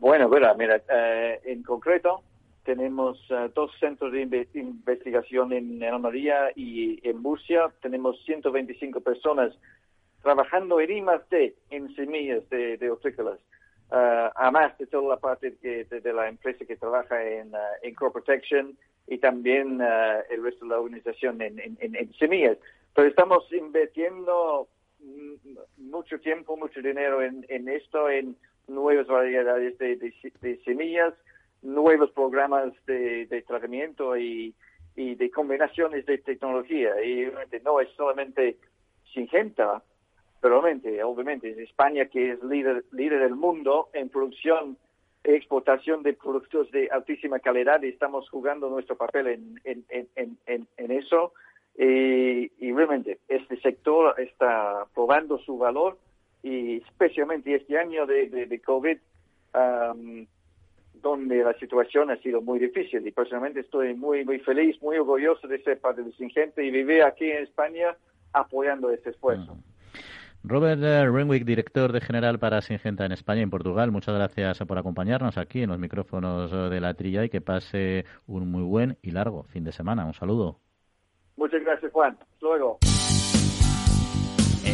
[0.01, 2.23] Bueno, mira, mira eh, en concreto
[2.65, 7.73] tenemos uh, dos centros de investigación en, Almería y en Murcia.
[7.83, 9.53] Tenemos 125 personas
[10.23, 11.55] trabajando en I+.D.
[11.71, 13.39] en semillas de, de hortícolas.
[13.91, 18.15] Uh, además de toda la parte de, la empresa que trabaja en, uh, en crop
[18.15, 19.81] protection y también
[20.31, 22.57] el resto de la organización en, en, en, semillas.
[22.95, 24.67] Pero estamos invirtiendo
[25.77, 31.13] mucho tiempo, mucho dinero en, esto, en nuevas variedades de, semillas,
[31.65, 34.55] nuevos programas de, tratamiento y,
[34.95, 37.03] de combinaciones de tecnología.
[37.03, 37.29] Y
[37.65, 38.57] no es solamente
[39.13, 39.83] Singenta,
[40.41, 44.77] pero obviamente, obviamente es España que es líder, líder del mundo en producción
[45.23, 49.27] e exportación de productos de altísima calidad estamos jugando nuestro papel
[49.65, 51.33] en, eso.
[51.77, 55.99] Y, y, realmente este sector está probando su valor
[56.45, 58.99] y especialmente este año de, COVID
[61.05, 65.47] donde la situación ha sido muy difícil y personalmente estoy muy, muy feliz, muy orgulloso
[65.47, 67.95] de ser parte de Singente y vivir aquí en España
[68.33, 69.57] apoyando este esfuerzo.
[70.43, 74.59] Robert eh, Renwick, director de general para Singenta en España y en Portugal, muchas gracias
[74.67, 78.97] por acompañarnos aquí en los micrófonos de la trilla y que pase un muy buen
[79.03, 80.07] y largo fin de semana.
[80.07, 80.59] Un saludo.
[81.37, 82.17] Muchas gracias, Juan.
[82.41, 82.79] luego.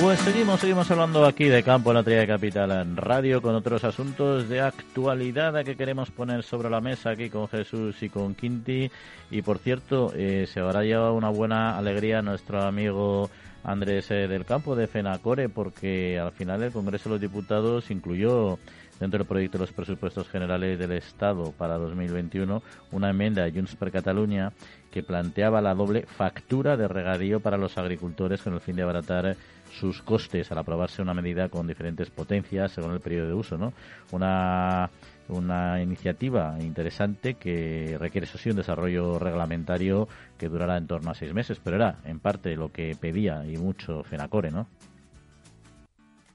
[0.00, 3.84] Pues seguimos, seguimos hablando aquí de campo en la Tría Capital en Radio con otros
[3.84, 8.90] asuntos de actualidad que queremos poner sobre la mesa aquí con Jesús y con Quinti.
[9.30, 13.28] Y por cierto, eh, se habrá llevado una buena alegría nuestro amigo
[13.62, 18.58] Andrés eh, del Campo de FENACORE porque al final el Congreso de los Diputados incluyó
[18.98, 23.76] dentro del proyecto de los presupuestos generales del Estado para 2021 una enmienda de Junts
[23.76, 24.52] per Cataluña
[24.90, 29.36] que planteaba la doble factura de regadío para los agricultores con el fin de abaratar
[29.70, 33.72] sus costes al aprobarse una medida con diferentes potencias según el periodo de uso, ¿no?
[34.12, 34.90] Una,
[35.28, 41.14] una iniciativa interesante que requiere, eso sí, un desarrollo reglamentario que durará en torno a
[41.14, 44.66] seis meses, pero era en parte lo que pedía y mucho FENACORE, ¿no?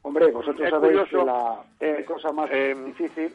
[0.02, 3.32] Hombre, vosotros sabéis que la eh, cosa más eh, difícil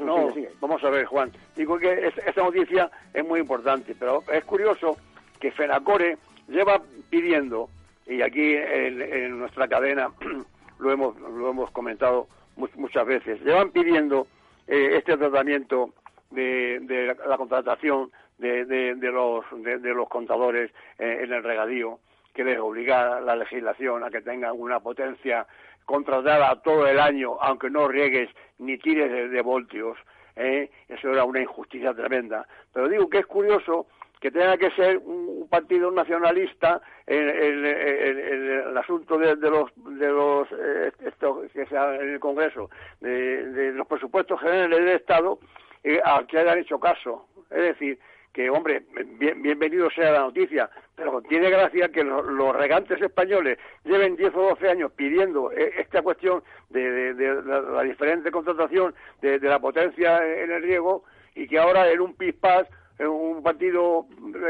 [0.00, 0.28] no,
[0.60, 1.30] vamos a ver, Juan.
[1.54, 4.96] Digo que esta noticia es muy importante, pero es curioso
[5.38, 6.16] que FENACORE
[6.48, 7.68] lleva pidiendo
[8.10, 10.10] y aquí en, nuestra cadena
[10.78, 13.40] lo hemos, lo hemos comentado muchas veces.
[13.42, 14.26] Llevan pidiendo
[14.66, 15.94] eh, este tratamiento
[16.30, 22.00] de, la, contratación de, de los, de, los contadores eh, en el regadío,
[22.34, 25.46] que les obliga la legislación a que tengan una potencia
[25.84, 29.96] contratada todo el año, aunque no riegues ni tires de, voltios.
[30.36, 30.68] ¿eh?
[30.88, 32.46] Eso era una injusticia tremenda.
[32.72, 33.86] Pero digo que es curioso
[34.20, 40.92] que tenga que ser un, partido nacionalista en, el asunto de, los de los eh,
[41.04, 45.40] esto que sea en el Congreso de, los presupuestos generales del Estado
[45.82, 47.26] eh, a que hayan hecho caso.
[47.50, 47.98] Es decir
[48.32, 48.84] que hombre
[49.16, 54.68] bienvenido sea la noticia pero tiene gracia que los, regantes españoles lleven 10 o 12
[54.68, 57.14] años pidiendo eh, esta cuestión de,
[57.44, 61.04] la, diferente contratación de, la potencia en el riego
[61.34, 62.68] y que ahora en un pispás
[63.06, 64.06] un partido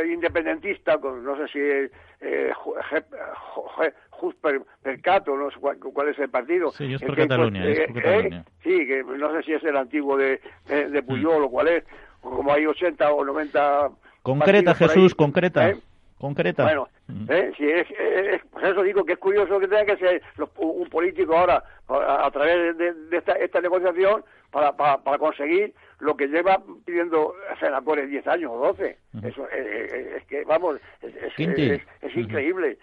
[0.06, 1.90] independentista, no sé si es
[2.20, 2.52] eh,
[4.82, 6.70] Percato, no sé cuál, es el partido.
[6.72, 10.40] Sí, es por Cataluña, eh, eh, sí, que no sé si es el antiguo de,
[10.68, 11.84] de, Puyol o cuál es,
[12.20, 13.90] como hay 80 o 90...
[14.22, 15.70] Concreta, Jesús, concreta.
[15.70, 15.76] ¿eh?
[16.18, 16.64] concreta.
[16.64, 16.88] Bueno,
[17.30, 17.50] ¿eh?
[17.56, 17.86] si es,
[18.52, 20.22] pues eso digo que es curioso que tenga que ser
[20.58, 26.62] un político ahora a, través de, esta, esta, negociación para, para, conseguir lo que lleva
[26.84, 28.98] pidiendo senadores 10 años o 12.
[29.22, 31.14] Eso es, que, vamos, es,
[32.02, 32.78] es increíble.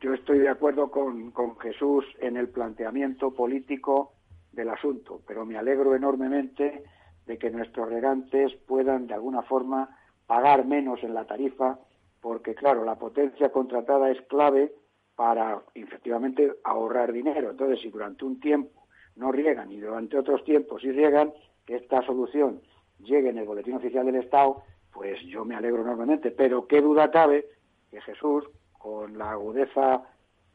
[0.00, 4.12] Yo estoy de acuerdo con, con Jesús en el planteamiento político
[4.52, 6.84] del asunto, pero me alegro enormemente
[7.26, 11.78] de que nuestros regantes puedan de alguna forma pagar menos en la tarifa,
[12.20, 14.72] porque claro, la potencia contratada es clave
[15.16, 17.50] para efectivamente ahorrar dinero.
[17.50, 18.83] Entonces, si durante un tiempo
[19.16, 21.32] no riegan y durante otros tiempos sí riegan,
[21.64, 22.60] que esta solución
[22.98, 24.62] llegue en el boletín oficial del Estado,
[24.92, 26.30] pues yo me alegro enormemente.
[26.30, 27.46] Pero qué duda cabe
[27.90, 28.44] que Jesús,
[28.78, 30.02] con la agudeza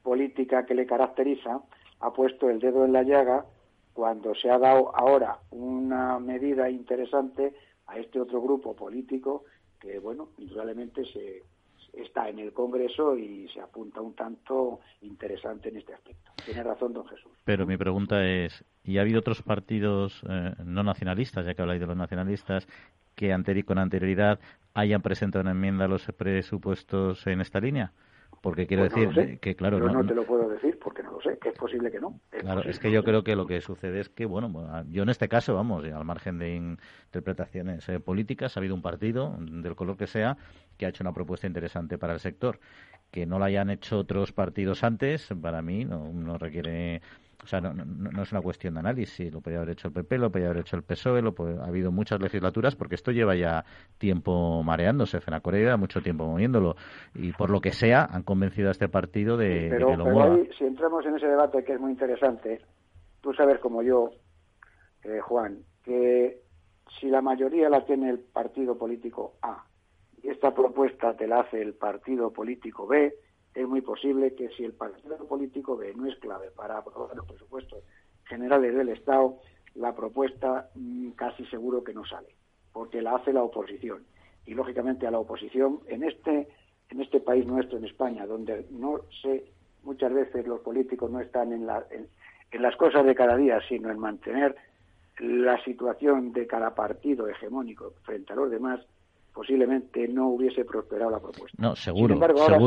[0.04, 1.62] política que le caracteriza,
[2.00, 3.46] ha puesto el dedo en la llaga
[3.94, 7.54] cuando se ha dado ahora una medida interesante
[7.88, 9.44] a este otro grupo político
[9.80, 11.44] que, bueno, indudablemente se,
[11.94, 16.32] está en el Congreso y se apunta un tanto interesante en este aspecto.
[16.46, 17.32] Tiene razón don Jesús.
[17.46, 21.82] Pero mi pregunta es, ¿y ha habido otros partidos eh, no nacionalistas, ya que habláis
[21.82, 22.68] de los nacionalistas,
[23.16, 23.36] que
[23.66, 24.40] con anterioridad
[24.74, 27.92] hayan presentado una enmienda a los presupuestos en esta línea?
[28.42, 29.80] Porque quiero pues decir que, claro.
[29.80, 32.20] no, te lo puedo decir porque no lo sé, que es posible que no.
[32.30, 35.28] claro, es que yo creo que lo que sucede es que, bueno, yo en este
[35.28, 40.08] caso, vamos, al margen de interpretaciones eh, políticas, ha habido un partido, del color que
[40.08, 40.38] sea,
[40.78, 42.60] que ha hecho una propuesta interesante para el sector.
[43.12, 47.02] Que no la hayan hecho otros partidos antes, para mí no, no requiere
[47.44, 49.34] o sea, no, no, es una cuestión de análisis.
[49.34, 51.92] Lo podría haber hecho el PP, lo podría haber hecho el PSOE, lo ha habido
[51.92, 53.64] muchas legislaturas, porque esto lleva ya
[53.98, 55.20] tiempo mareándose.
[55.42, 56.76] Corea mucho tiempo moviéndolo.
[57.16, 60.34] Y por lo que sea, han convencido a este partido de, pero, que lo pero
[60.34, 62.62] Ahí, si entramos en ese debate que es muy interesante,
[63.22, 64.12] tú sabes como yo,
[65.04, 66.42] eh, Juan, que
[67.00, 69.64] si la mayoría la tiene el partido político A
[70.22, 73.14] y esta propuesta te la hace el partido político B,
[73.62, 77.26] es muy posible que si el partido político B no es clave para aprobar los
[77.26, 77.84] presupuestos
[78.24, 79.38] generales del Estado,
[79.76, 82.30] la propuesta mm, casi seguro que no sale,
[82.72, 84.04] porque la hace la oposición.
[84.46, 86.48] Y lógicamente a la oposición en este
[86.90, 89.46] en este país nuestro, en España, donde no sé,
[89.84, 93.92] muchas veces los políticos no están en, la, en las cosas de cada día, sino
[93.92, 94.56] en mantener
[95.20, 98.80] la situación de cada partido hegemónico frente a los demás,
[99.34, 101.56] posiblemente no hubiese prosperado la propuesta.
[101.62, 102.08] No, seguro.
[102.08, 102.58] Sin embargo, ahora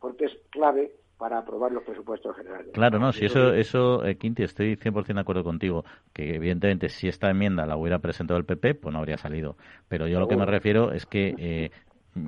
[0.00, 0.92] porque es clave
[1.22, 2.72] para aprobar los presupuestos generales.
[2.72, 7.06] Claro, no, si eso, eso eh, Quinti, estoy 100% de acuerdo contigo, que evidentemente si
[7.06, 9.56] esta enmienda la hubiera presentado el PP, pues no habría salido.
[9.86, 11.70] Pero yo lo que me refiero es que eh,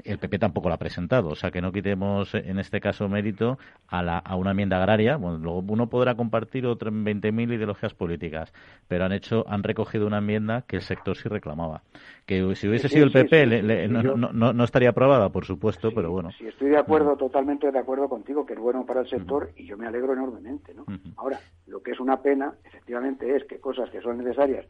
[0.05, 3.59] el PP tampoco lo ha presentado, o sea que no quitemos en este caso mérito
[3.89, 5.17] a, la, a una enmienda agraria.
[5.17, 8.53] Bueno, luego uno podrá compartir otras 20.000 ideologías políticas,
[8.89, 11.83] pero han hecho, han recogido una enmienda que el sector sí reclamaba.
[12.25, 16.31] Que si hubiese sido el PP no, no, no, estaría aprobada, por supuesto, pero bueno.
[16.39, 19.67] Sí, estoy de acuerdo, totalmente de acuerdo contigo, que es bueno para el sector y
[19.67, 20.87] yo me alegro enormemente, ¿no?
[21.17, 24.65] Ahora, lo que es una pena, efectivamente, es que cosas que son necesarias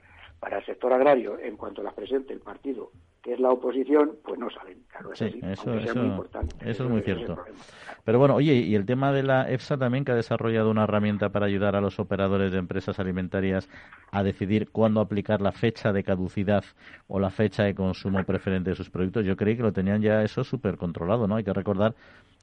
[0.45, 2.91] para el sector agrario, en cuanto las presente el partido
[3.23, 4.85] que es la oposición, pues no salen.
[4.91, 6.55] Claro, eso, es muy importante.
[6.61, 7.39] Eso es muy cierto.
[8.05, 11.31] Pero bueno, oye, y el tema de la EFSA también, que ha desarrollado una herramienta
[11.31, 13.71] para ayudar a los operadores de empresas alimentarias
[14.11, 16.65] a decidir cuándo aplicar la fecha de caducidad
[17.09, 19.25] o la fecha de consumo preferente de sus productos.
[19.25, 21.37] Yo creí que lo tenían ya eso súper controlado, ¿no?
[21.37, 21.95] Hay que recordar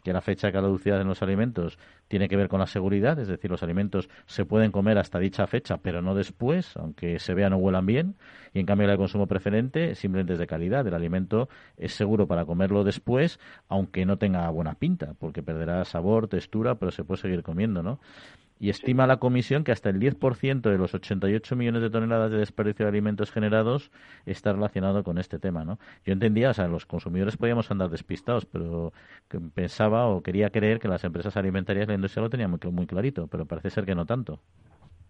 [0.03, 1.77] que la fecha de caducidad en los alimentos
[2.07, 5.47] tiene que ver con la seguridad, es decir, los alimentos se pueden comer hasta dicha
[5.47, 8.15] fecha, pero no después, aunque se vean o huelan bien,
[8.53, 10.85] y en cambio el consumo preferente simplemente es de calidad.
[10.85, 16.27] El alimento es seguro para comerlo después, aunque no tenga buena pinta, porque perderá sabor,
[16.27, 17.99] textura, pero se puede seguir comiendo, ¿no?
[18.61, 22.37] Y estima la Comisión que hasta el 10% de los 88 millones de toneladas de
[22.37, 23.91] desperdicio de alimentos generados
[24.27, 25.79] está relacionado con este tema, ¿no?
[26.05, 28.93] Yo entendía, o sea, los consumidores podíamos andar despistados, pero
[29.55, 33.25] pensaba o quería creer que las empresas alimentarias la industria lo tenían muy, muy clarito,
[33.25, 34.39] pero parece ser que no tanto.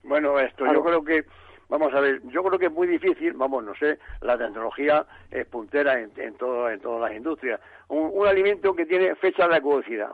[0.03, 1.25] Bueno, esto yo creo que
[1.67, 5.45] Vamos a ver, yo creo que es muy difícil, vamos, no sé, la tecnología es
[5.45, 7.61] puntera en, en, todo, en todas las industrias.
[7.87, 10.11] Un, un, alimento que tiene fecha de caducidad.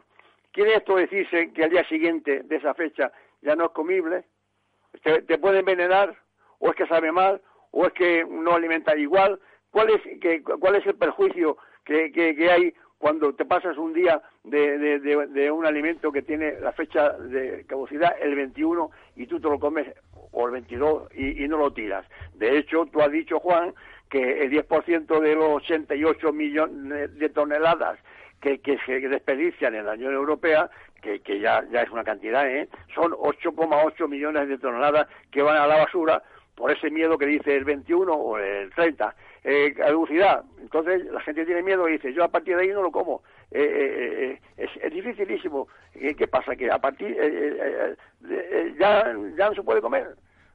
[0.51, 3.11] ¿Quiere esto decirse que al día siguiente de esa fecha
[3.47, 4.25] ya no es comible,
[5.01, 6.17] te, puede envenenar,
[6.59, 7.41] o es que sabe mal,
[7.71, 9.39] o es que no alimenta igual.
[9.71, 14.21] ¿Cuál es, que, cuál es el perjuicio que, que, hay cuando te pasas un día
[14.43, 19.39] de, de, de, un alimento que tiene la fecha de caducidad el 21 y tú
[19.39, 19.87] te lo comes
[20.31, 22.05] o el 22 y, y no lo tiras?
[22.33, 23.73] De hecho, tú has dicho, Juan,
[24.09, 27.97] que el 10% de los 88 millones de toneladas
[28.41, 30.69] que, que se desperdician en la Unión Europea
[31.01, 32.67] que, que ya, ya es una cantidad, ¿eh?
[32.93, 36.21] son 8,8 millones de toneladas que van a la basura
[36.55, 39.15] por ese miedo que dice el 21 o el 30.
[39.43, 40.43] eh, caducidad.
[40.59, 43.21] Entonces la gente tiene miedo y dice, yo a partir de ahí no lo como.
[43.51, 45.67] Eh, eh, es, es, dificilísimo.
[45.93, 46.55] ¿Qué, pasa?
[46.55, 47.15] Que a partir
[48.77, 50.07] ya, ya no se puede comer.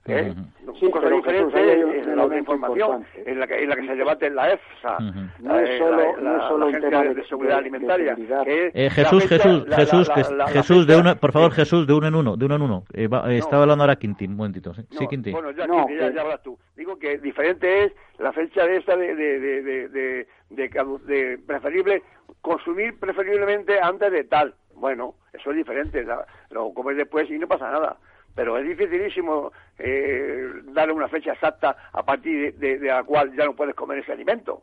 [0.06, 0.34] ¿Eh?
[0.80, 4.26] Sí, cosa diferente es la otra información en la, que, en la que se debate
[4.26, 4.98] en la EFSA,
[5.40, 8.16] no es solo, la, no es solo un tema de, seguridad alimentaria.
[8.46, 10.10] eh, Jesús, Jesús, Jesús,
[10.52, 12.84] Jesús, de uno, por favor, Jesús, de uno en uno, de uno en uno.
[12.92, 14.74] Eh, va, eh, estaba hablando ahora Quintín, un momentito.
[14.74, 15.32] Sí, no, Quintín.
[15.32, 16.58] Bueno, ya, no, ya, ya, hablas tú.
[16.76, 20.68] Digo que diferente es la fecha de esta de, de, de, de, de, de,
[21.06, 22.02] de preferible
[22.40, 24.54] consumir preferiblemente antes de tal.
[24.74, 26.04] Bueno, eso es diferente.
[26.50, 27.96] Lo comes después y no pasa nada
[28.34, 33.44] pero es dificilísimo eh, darle una fecha exacta a partir de, de, la cual ya
[33.44, 34.60] no puedes comer ese alimento.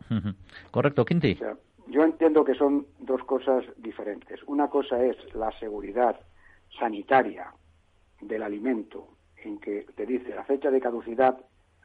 [0.72, 1.34] Correcto, Quinti.
[1.34, 1.55] O sea,
[1.88, 4.39] yo entiendo que son dos cosas diferentes.
[4.47, 6.20] Una cosa es la seguridad
[6.78, 7.51] sanitaria
[8.22, 9.07] del alimento,
[9.43, 11.38] en que te dice la fecha de caducidad,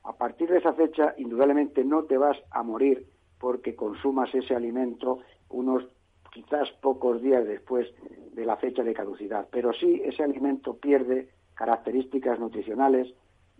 [0.02, 3.06] a partir de esa fecha indudablemente no te vas a morir
[3.38, 5.84] porque consumas ese alimento unos
[6.32, 7.88] quizás pocos días después
[8.32, 13.12] de la fecha de caducidad, pero sí ese alimento pierde características nutricionales,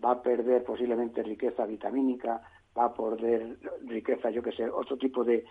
[0.03, 2.41] va a perder posiblemente riqueza vitamínica,
[2.77, 5.45] va a perder riqueza, yo que sé, otro tipo de,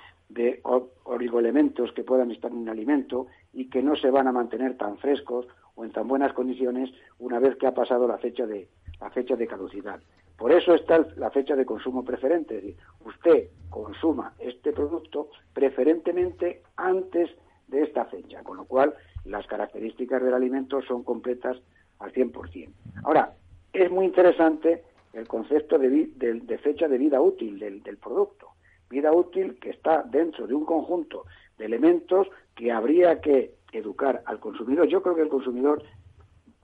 [1.05, 4.99] oligoelementos que puedan estar en el alimento y que no se van a mantener tan
[4.99, 8.69] frescos o en tan buenas condiciones una vez que ha pasado la fecha de,
[9.01, 10.01] la fecha de caducidad.
[10.37, 16.63] Por eso está la fecha de consumo preferente, es decir, usted consuma este producto preferentemente
[16.77, 17.31] antes
[17.69, 21.57] de esta fecha, con lo cual las características del alimento son completas
[21.99, 22.69] al 100%.
[23.05, 23.35] Ahora,
[23.73, 24.83] es muy interesante
[25.13, 28.51] el concepto de, de, de fecha de vida útil del, del, producto.
[28.91, 31.25] Vida útil que está dentro de un conjunto
[31.59, 34.87] de elementos que habría que educar al consumidor.
[34.89, 35.83] Yo creo que el consumidor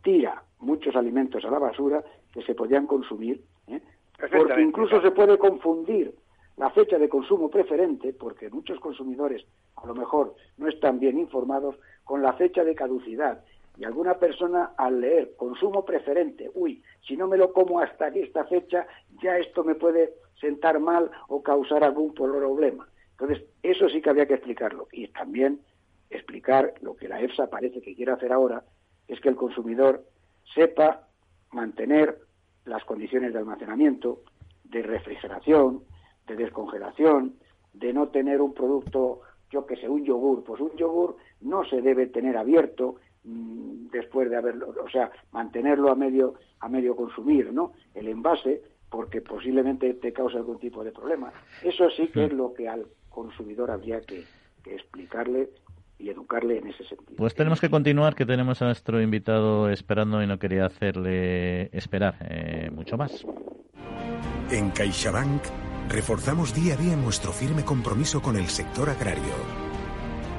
[0.02, 3.80] tira muchos alimentos a la basura que se podían consumir, ¿eh?
[4.30, 6.14] porque incluso se puede confundir
[6.56, 9.44] la fecha de consumo preferente, porque muchos consumidores
[9.76, 13.42] a lo mejor no están bien informados, con la fecha de caducidad.
[13.80, 18.44] Y alguna persona al leer consumo preferente, uy, si no me lo como hasta esta
[18.44, 18.86] fecha,
[19.22, 22.86] ya esto me puede sentar mal o causar algún problema.
[23.12, 24.86] Entonces, eso sí que había que explicarlo.
[24.92, 25.60] Y también
[26.10, 28.62] explicar lo que la EFSA parece que quiere hacer ahora,
[29.08, 30.04] es que el consumidor
[30.54, 31.08] sepa
[31.50, 32.18] mantener
[32.66, 34.24] las condiciones de almacenamiento,
[34.64, 35.84] de refrigeración,
[36.26, 37.36] de descongelación,
[37.72, 40.44] de no tener un producto, yo que sé, un yogur.
[40.44, 45.94] Pues un yogur no se debe tener abierto después de haberlo, o sea, mantenerlo a
[45.94, 47.72] medio a medio consumir, ¿no?
[47.94, 51.32] El envase porque posiblemente te cause algún tipo de problema.
[51.62, 54.24] Eso sí que es lo que al consumidor habría que,
[54.62, 55.50] que explicarle
[55.98, 57.16] y educarle en ese sentido.
[57.16, 62.16] Pues tenemos que continuar, que tenemos a nuestro invitado esperando y no quería hacerle esperar
[62.20, 63.24] eh, mucho más.
[64.50, 65.42] En CaixaBank
[65.88, 69.69] reforzamos día a día nuestro firme compromiso con el sector agrario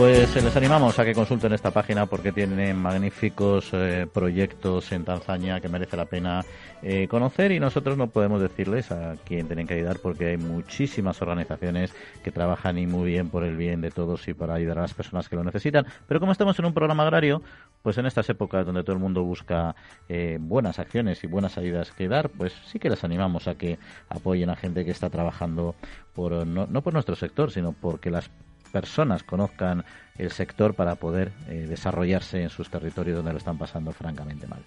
[0.00, 5.60] Pues les animamos a que consulten esta página porque tienen magníficos eh, proyectos en Tanzania
[5.60, 6.42] que merece la pena
[6.82, 11.20] eh, conocer y nosotros no podemos decirles a quién tienen que ayudar porque hay muchísimas
[11.20, 11.92] organizaciones
[12.24, 14.94] que trabajan y muy bien por el bien de todos y para ayudar a las
[14.94, 15.84] personas que lo necesitan.
[16.08, 17.42] Pero como estamos en un programa agrario,
[17.82, 19.76] pues en estas épocas donde todo el mundo busca
[20.08, 23.78] eh, buenas acciones y buenas ayudas que dar, pues sí que les animamos a que
[24.08, 25.74] apoyen a gente que está trabajando
[26.14, 28.30] por no por nuestro sector, sino porque las
[28.70, 29.84] personas conozcan
[30.20, 34.60] el sector para poder eh, desarrollarse en sus territorios donde lo están pasando francamente mal.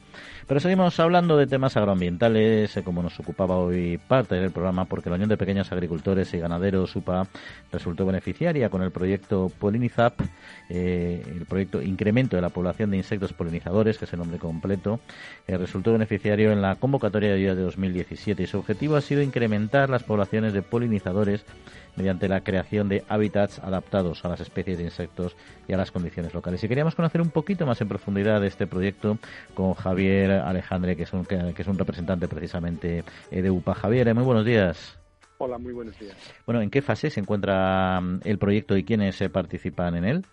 [0.47, 5.09] Pero seguimos hablando de temas agroambientales, eh, como nos ocupaba hoy parte del programa, porque
[5.09, 7.27] la Unión de Pequeños Agricultores y Ganaderos, UPA,
[7.71, 10.21] resultó beneficiaria con el proyecto Polinizap,
[10.69, 14.99] eh, el proyecto Incremento de la Población de Insectos Polinizadores, que es el nombre completo,
[15.47, 19.89] resultó beneficiario en la convocatoria de ayuda de 2017 y su objetivo ha sido incrementar
[19.89, 21.45] las poblaciones de polinizadores
[21.95, 25.35] mediante la creación de hábitats adaptados a las especies de insectos
[25.67, 26.63] y a las condiciones locales.
[26.63, 29.17] Y queríamos conocer un poquito más en profundidad de este proyecto
[29.53, 33.75] con Javier Alejandre, que es un, que es un representante precisamente eh, de UPA.
[33.75, 34.97] Javier, muy buenos días.
[35.37, 36.15] Hola, muy buenos días.
[36.45, 40.25] Bueno, ¿en qué fase se encuentra mm, el proyecto y quiénes participan en él?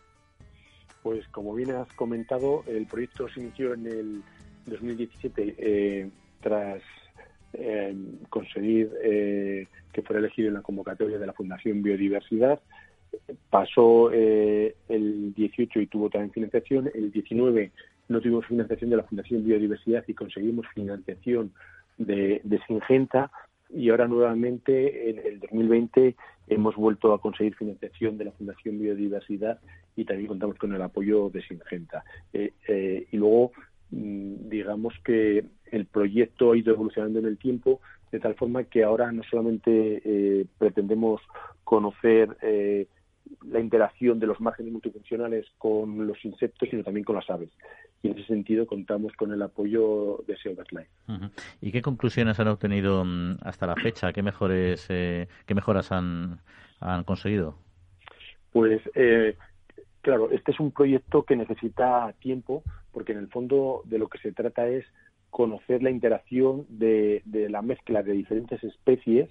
[1.02, 4.22] Pues como bien has comentado, el proyecto se inició en el
[4.66, 6.82] 2017 eh, tras
[7.52, 7.94] eh,
[8.28, 12.60] conseguir eh, que fuera elegido en la convocatoria de la Fundación Biodiversidad.
[13.50, 16.90] Pasó el 18 y tuvo también financiación.
[16.94, 17.72] El 19
[18.08, 21.52] no tuvimos financiación de la Fundación Biodiversidad y conseguimos financiación
[21.98, 23.30] de, de Singenta
[23.72, 26.16] y ahora nuevamente en el 2020
[26.48, 29.58] hemos vuelto a conseguir financiación de la Fundación Biodiversidad
[29.96, 32.04] y también contamos con el apoyo de Singenta.
[32.32, 33.52] Eh, eh, y luego,
[33.90, 37.80] digamos que el proyecto ha ido evolucionando en el tiempo
[38.12, 41.20] de tal forma que ahora no solamente eh, pretendemos
[41.64, 42.36] conocer
[43.46, 47.50] la interacción de los márgenes multifuncionales con los insectos, sino también con las aves.
[48.02, 50.54] Y en ese sentido contamos con el apoyo de SEO
[51.60, 54.12] ¿Y qué conclusiones han obtenido mm, hasta la fecha?
[54.12, 56.40] ¿Qué mejores, eh, qué mejoras han,
[56.80, 57.56] han conseguido?
[58.52, 59.36] Pues eh,
[60.02, 64.18] claro, este es un proyecto que necesita tiempo, porque en el fondo de lo que
[64.18, 64.84] se trata es
[65.30, 69.30] conocer la interacción de, de la mezcla de diferentes especies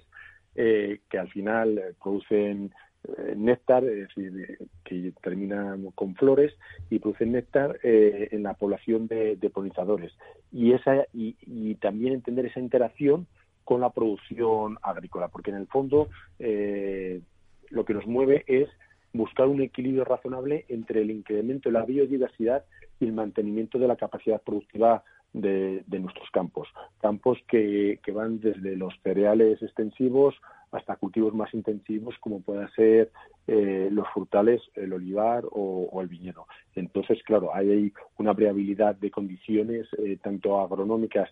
[0.56, 2.72] eh, que al final producen
[3.08, 6.52] eh, néctar, es decir, que termina con flores
[6.90, 10.12] y producen néctar eh, en la población de, polinizadores.
[10.52, 13.26] Y, esa, y, también entender esa interacción
[13.64, 16.08] con la producción agrícola, porque en el fondo
[16.38, 17.22] eh,
[17.70, 18.68] lo que nos mueve es
[19.12, 22.64] buscar un equilibrio razonable entre el incremento de la biodiversidad
[23.00, 25.02] y el mantenimiento de la capacidad productiva
[25.32, 26.68] de, nuestros campos.
[27.00, 30.34] Campos que, van desde los cereales extensivos
[30.72, 33.10] hasta cultivos más intensivos como puedan ser
[33.48, 36.46] eh, los frutales, el olivar o, el viñedo.
[36.76, 41.28] Entonces, claro, hay una variabilidad de condiciones, eh, tanto agronómicas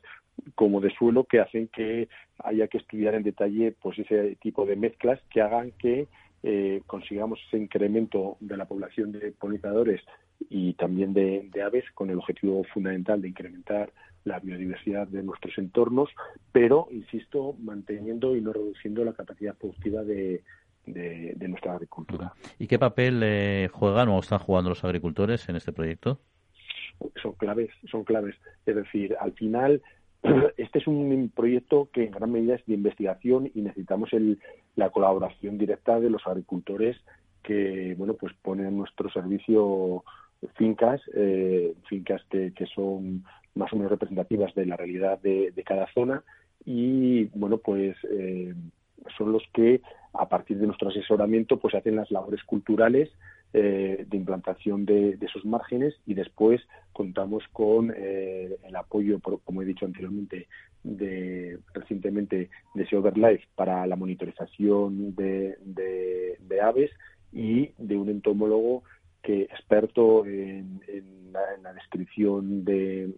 [0.57, 2.09] como de suelo, que hacen que
[2.39, 6.09] haya que estudiar en detalle pues ese tipo de mezclas que hagan que
[6.43, 10.03] eh, consigamos ese incremento de la población de polinizadores
[10.49, 13.93] y también de, aves con el objetivo fundamental de incrementar
[14.25, 16.11] la biodiversidad de nuestros entornos,
[16.53, 20.43] pero, insisto, manteniendo y no reduciendo la capacidad productiva de,
[20.87, 22.33] de, nuestra agricultura.
[22.59, 26.21] ¿Y qué papel eh, juegan o están jugando los agricultores en este proyecto?
[27.23, 28.35] Son claves, son claves.
[28.67, 29.83] Es decir, al final,
[30.57, 34.39] este es un proyecto que en gran medida es de investigación y necesitamos el,
[34.77, 36.97] la colaboración directa de los agricultores
[37.43, 40.05] que, bueno, pues ponen a nuestro servicio
[40.57, 46.23] fincas, eh, fincas que, son más o menos representativas de la realidad de, cada zona
[46.65, 48.55] y bueno pues eh,
[49.17, 49.81] son los que
[50.13, 53.11] a partir de nuestro asesoramiento pues hacen las labores culturales
[53.53, 56.61] eh, de implantación de, esos márgenes y después
[56.93, 60.49] contamos con el apoyo como he dicho anteriormente
[60.83, 66.91] de recientemente de Seoverlife para la monitorización de, de aves
[67.33, 68.83] y de un entomólogo
[69.23, 70.81] que experto en,
[71.63, 73.13] la, descripción mm, de,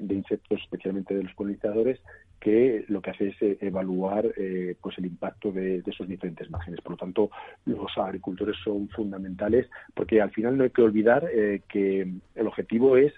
[0.00, 2.00] de, insectos, especialmente de los polinizadores,
[2.40, 6.80] que lo que hace es eh, evaluar eh, pues el impacto de, esos diferentes márgenes.
[6.80, 7.30] Por lo tanto,
[7.64, 12.96] los agricultores son fundamentales porque al final no hay que olvidar eh, que el objetivo
[12.96, 13.12] es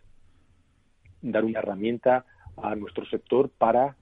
[1.23, 2.25] dar una herramienta
[2.57, 3.97] a nuestro sector para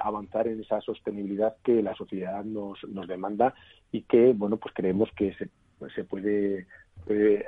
[0.00, 3.52] avanzar en esa sostenibilidad que la sociedad nos, nos demanda
[3.92, 5.50] y que bueno pues creemos que se
[5.94, 6.66] se puede,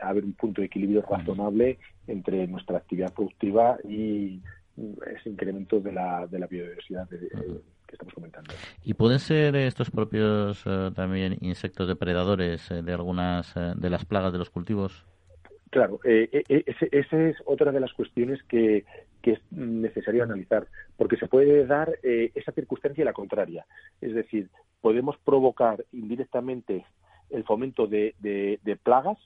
[0.01, 4.41] haber un punto de equilibrio razonable entre nuestra actividad productiva y
[4.77, 7.29] ese incremento de la, de la biodiversidad que
[7.93, 8.53] estamos comentando.
[8.85, 14.05] ¿Y pueden ser estos propios eh, también insectos depredadores eh, de algunas eh, de las
[14.05, 15.05] plagas de los cultivos?
[15.71, 18.85] Claro, esa es otra de las cuestiones que,
[19.23, 20.67] que, es necesario analizar,
[20.99, 23.65] porque se puede dar esa circunstancia y la contraria.
[24.03, 24.51] Es decir,
[24.83, 26.85] podemos provocar indirectamente
[27.33, 29.19] el fomento de, de, plagas.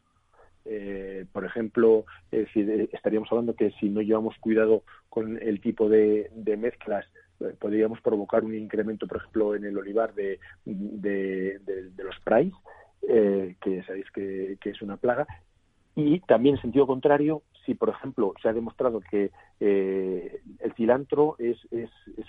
[0.68, 6.30] Eh, por ejemplo, eh, estaríamos hablando que si no llevamos cuidado con el tipo de,
[6.58, 7.06] mezclas,
[7.40, 11.60] eh, podríamos provocar un incremento, por ejemplo, en el olivar de, de,
[11.98, 12.56] los price,
[13.60, 15.26] que sabéis que, que, es una plaga.
[15.94, 21.36] Y también en sentido contrario, si, por ejemplo, se ha demostrado que eh, el cilantro
[21.38, 21.58] es,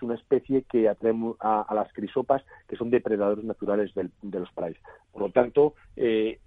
[0.01, 4.77] una especie que atrae a, las crisopas, que son depredadores naturales de los praes.
[5.13, 6.39] Por lo tanto, eh,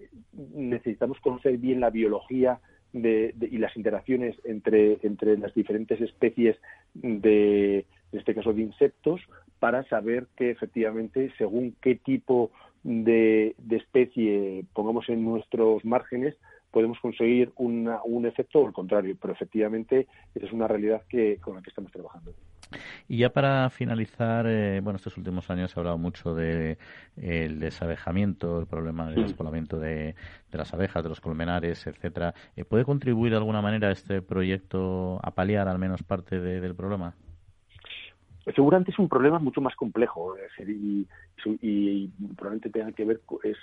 [0.54, 2.60] necesitamos conocer bien la biología
[2.92, 4.98] y las interacciones entre
[5.38, 6.56] las diferentes especies
[6.94, 9.20] de, en este caso, de insectos,
[9.60, 12.50] para saber que efectivamente, según qué tipo
[12.82, 16.34] de, especie pongamos en nuestros márgenes,
[16.70, 19.16] podemos conseguir un efecto o el contrario.
[19.20, 22.32] Pero efectivamente, esa es una realidad que, con la que estamos trabajando.
[23.08, 26.78] Y ya para finalizar, eh, bueno, estos últimos años se ha hablado mucho de
[27.16, 30.14] el desabejamiento, el problema del despoblamiento de,
[30.52, 32.34] las abejas, de los colmenares, etcétera.
[32.56, 37.14] Eh, ¿Puede contribuir de alguna manera este proyecto a paliar al menos parte del problema?
[38.54, 40.34] Seguramente es un problema mucho más complejo
[40.66, 41.06] y,
[41.60, 43.58] y, probablemente tenga que ver es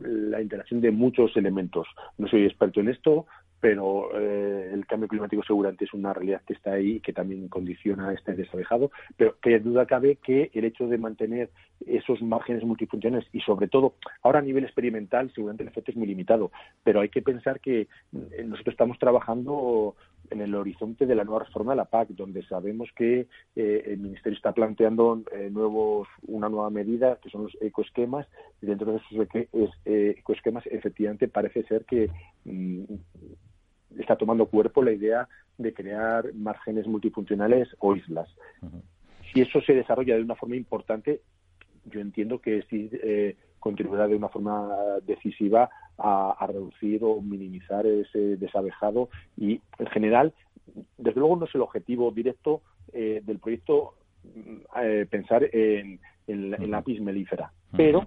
[0.00, 1.86] la interacción de muchos elementos.
[2.18, 3.26] No soy experto en esto,
[3.64, 7.48] pero eh, el cambio climático seguramente es una realidad que está ahí y que también
[7.48, 11.48] condiciona este desabejado, pero que duda cabe que el hecho de mantener
[11.86, 16.06] esos márgenes multifuncionales y sobre todo ahora a nivel experimental seguramente el efecto es muy
[16.06, 16.50] limitado,
[16.82, 19.96] pero hay que pensar que eh, nosotros estamos trabajando
[20.30, 23.98] en el horizonte de la nueva reforma de la PAC, donde sabemos que eh, el
[23.98, 28.26] Ministerio está planteando nuevos, una nueva medida, que son los ecoesquemas,
[28.60, 29.28] y dentro de esos
[29.84, 32.10] ecoesquemas efectivamente parece ser que
[32.44, 32.84] mm,
[33.98, 38.28] está tomando cuerpo la idea de crear márgenes multifuncionales o islas.
[39.32, 41.20] Si eso se desarrolla de una forma importante,
[41.86, 44.68] yo entiendo que sí eh, contribuirá de una forma
[45.06, 50.32] decisiva a, reducir o minimizar ese desabejado y, en general,
[50.98, 56.78] desde luego no es el objetivo directo eh, del proyecto mm, eh, pensar en, la
[56.78, 58.06] apis melífera, pero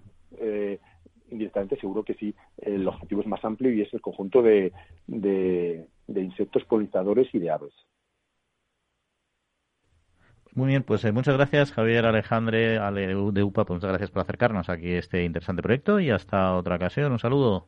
[1.30, 4.72] indirectamente seguro que sí, el objetivo es más amplio y es el conjunto de,
[5.08, 5.88] de,
[6.22, 7.74] insectos polinizadores y de aves.
[10.54, 14.24] Muy bien, pues eh, muchas gracias Javier Alejandre Ale de UPA, pues muchas gracias por
[14.24, 17.12] acercarnos aquí a este interesante proyecto y hasta otra ocasión.
[17.12, 17.68] Un saludo.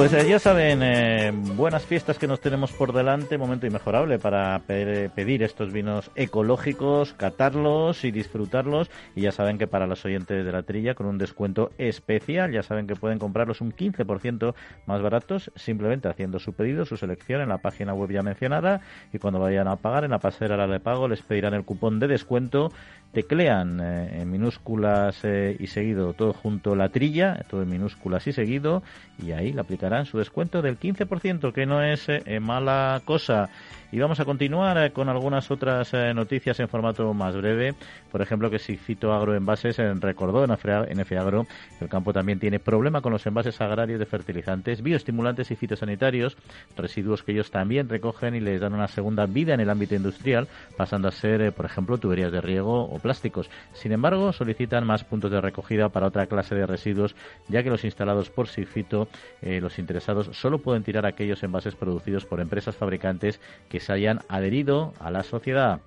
[0.00, 4.58] Pues eh, ya saben, eh, buenas fiestas que nos tenemos por delante, momento inmejorable para
[4.66, 8.90] pedir estos vinos ecológicos, catarlos y disfrutarlos.
[9.14, 12.62] Y ya saben que para los oyentes de la trilla, con un descuento especial, ya
[12.62, 14.54] saben que pueden comprarlos un 15%
[14.86, 18.80] más baratos, simplemente haciendo su pedido, su selección en la página web ya mencionada.
[19.12, 22.08] Y cuando vayan a pagar en la pasarela de pago, les pedirán el cupón de
[22.08, 22.72] descuento
[23.12, 28.32] teclean eh, en minúsculas eh, y seguido todo junto la trilla, todo en minúsculas y
[28.32, 28.82] seguido,
[29.18, 33.50] y ahí le aplicarán su descuento del 15%, que no es eh, mala cosa.
[33.92, 37.74] Y vamos a continuar con algunas otras noticias en formato más breve.
[38.12, 41.46] Por ejemplo, que si Fito Agro Envases recordó en Agro
[41.80, 46.36] el campo también tiene problema con los envases agrarios de fertilizantes, bioestimulantes y fitosanitarios,
[46.76, 50.46] residuos que ellos también recogen y les dan una segunda vida en el ámbito industrial,
[50.76, 53.50] pasando a ser, por ejemplo, tuberías de riego o plásticos.
[53.72, 57.16] Sin embargo, solicitan más puntos de recogida para otra clase de residuos,
[57.48, 59.08] ya que los instalados por Sifito,
[59.42, 64.94] los interesados, solo pueden tirar aquellos envases producidos por empresas fabricantes que se hayan adherido
[65.00, 65.80] a la sociedad.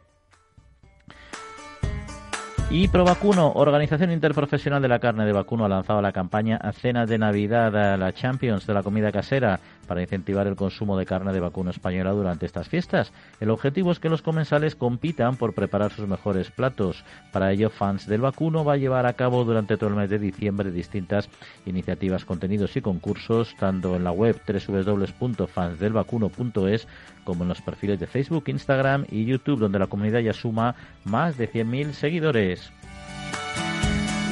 [2.70, 7.20] Y Provacuno, Organización Interprofesional de la Carne de Vacuno, ha lanzado la campaña Cena de
[7.20, 11.40] Navidad a la Champions de la comida casera para incentivar el consumo de carne de
[11.40, 13.12] vacuno española durante estas fiestas.
[13.40, 17.04] El objetivo es que los comensales compitan por preparar sus mejores platos.
[17.32, 20.18] Para ello, Fans del Vacuno va a llevar a cabo durante todo el mes de
[20.20, 21.30] diciembre distintas
[21.66, 26.88] iniciativas, contenidos y concursos, tanto en la web www.fansdelvacuno.es
[27.24, 30.76] como en los perfiles de Facebook, Instagram y YouTube, donde la comunidad ya suma
[31.06, 32.74] más de 100.000 seguidores.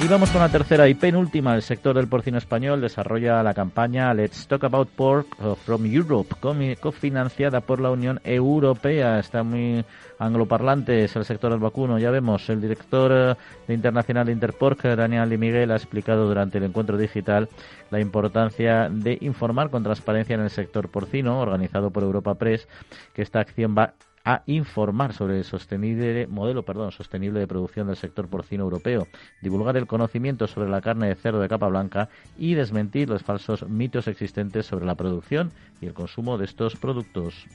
[0.03, 1.53] Y vamos con la tercera y penúltima.
[1.53, 5.27] El sector del porcino español desarrolla la campaña Let's Talk About Pork
[5.63, 6.33] from Europe,
[6.79, 9.19] cofinanciada por la Unión Europea.
[9.19, 9.85] Está muy
[10.17, 11.99] angloparlante, es el sector del vacuno.
[11.99, 13.35] Ya vemos, el director eh,
[13.67, 17.47] de Internacional Interpork, Daniel y Miguel, ha explicado durante el encuentro digital
[17.91, 22.67] la importancia de informar con transparencia en el sector porcino, organizado por Europa Press,
[23.13, 23.93] que esta acción va
[24.23, 29.07] a informar sobre el sostenible modelo perdón, sostenible de producción del sector porcino europeo,
[29.41, 33.67] divulgar el conocimiento sobre la carne de cerdo de capa blanca y desmentir los falsos
[33.67, 35.51] mitos existentes sobre la producción
[35.81, 37.47] y el consumo de estos productos.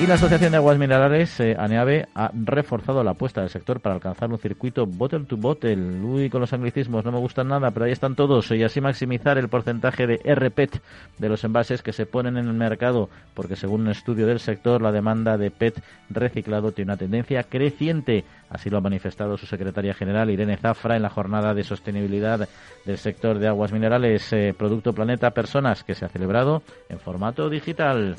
[0.00, 4.30] Y la Asociación de Aguas Minerales, eh, ha reforzado la apuesta del sector para alcanzar
[4.30, 5.76] un circuito bottle to bottle.
[5.76, 8.48] Uy, con los anglicismos no me gustan nada, pero ahí están todos.
[8.52, 10.80] Y así maximizar el porcentaje de RPET
[11.18, 14.80] de los envases que se ponen en el mercado, porque según un estudio del sector,
[14.80, 18.24] la demanda de PET reciclado tiene una tendencia creciente.
[18.50, 22.48] Así lo ha manifestado su secretaria general, Irene Zafra, en la jornada de sostenibilidad
[22.84, 27.50] del sector de aguas minerales eh, Producto Planeta Personas, que se ha celebrado en formato
[27.50, 28.14] digital.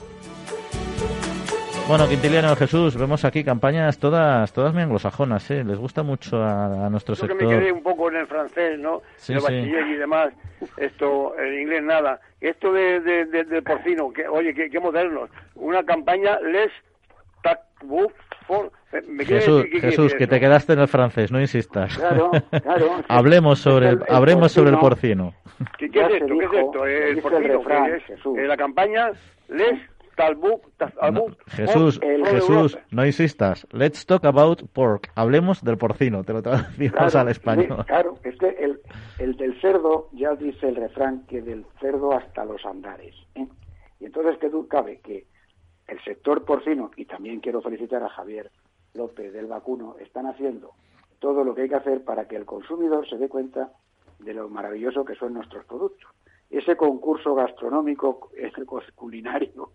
[1.89, 5.63] Bueno, Quintiliano Jesús, vemos aquí campañas todas todas muy anglosajonas, ¿eh?
[5.63, 7.37] Les gusta mucho a, nuestro Yo sector.
[7.39, 9.01] que me quedé un poco en el francés, ¿no?
[9.15, 9.45] Sí, el sí.
[9.45, 10.29] bachiller y demás,
[10.77, 12.19] esto, el inglés nada.
[12.41, 15.31] Esto de, de, de- del porcino, que, oye, qué, qué modernos.
[15.55, 16.69] Una campaña les
[17.41, 18.13] tac book
[18.45, 18.71] for...
[19.07, 21.97] ¿Me quiere Jesús, decir Jesús, que te quedaste en el francés, no insistas.
[21.97, 22.29] Claro,
[22.61, 23.01] claro.
[23.07, 25.33] hablemos sobre el, El- el hablemos sobre el porcino.
[25.33, 25.69] porcino.
[25.77, 26.37] ¿Qué, es esto?
[26.37, 26.85] ¿Qué es esto?
[26.85, 28.37] ya El el porcino, refrán, que es Jesús.
[28.37, 29.11] eh, la campaña
[29.49, 29.79] les
[30.19, 30.61] No,
[30.99, 33.65] talbook Jesús, Jesús, no insistas.
[33.71, 35.09] Let's talk about pork.
[35.15, 36.23] Hablemos del porcino.
[36.23, 37.77] Te lo traducimos Claro, al español.
[37.79, 38.81] sí, claro, es que el,
[39.19, 43.15] el del cerdo, ya dice el refrán, que del cerdo hasta los andares.
[43.35, 43.47] ¿eh?
[43.99, 45.25] Y entonces, que du- cabe que
[45.87, 48.51] el sector porcino, y también quiero felicitar a Javier
[48.93, 50.71] López del vacuno, están haciendo
[51.19, 53.71] todo lo que hay que hacer para que el consumidor se dé cuenta
[54.19, 56.09] de lo maravilloso que son nuestros productos.
[56.49, 58.65] Ese concurso gastronómico, ese
[58.95, 59.71] culinario,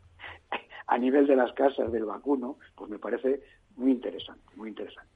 [0.87, 3.41] a nivel de las casas del vacuno, pues me parece
[3.77, 5.11] muy interesante, muy interesante.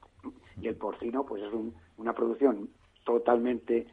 [0.61, 2.69] Y el porcino, pues es un- una producción
[3.05, 3.87] totalmente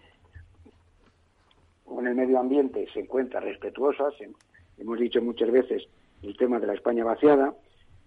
[1.85, 4.31] con el medio ambiente, se encuentra respetuosa, se-
[4.79, 5.87] hemos dicho muchas veces
[6.22, 7.55] el tema de la España vaciada,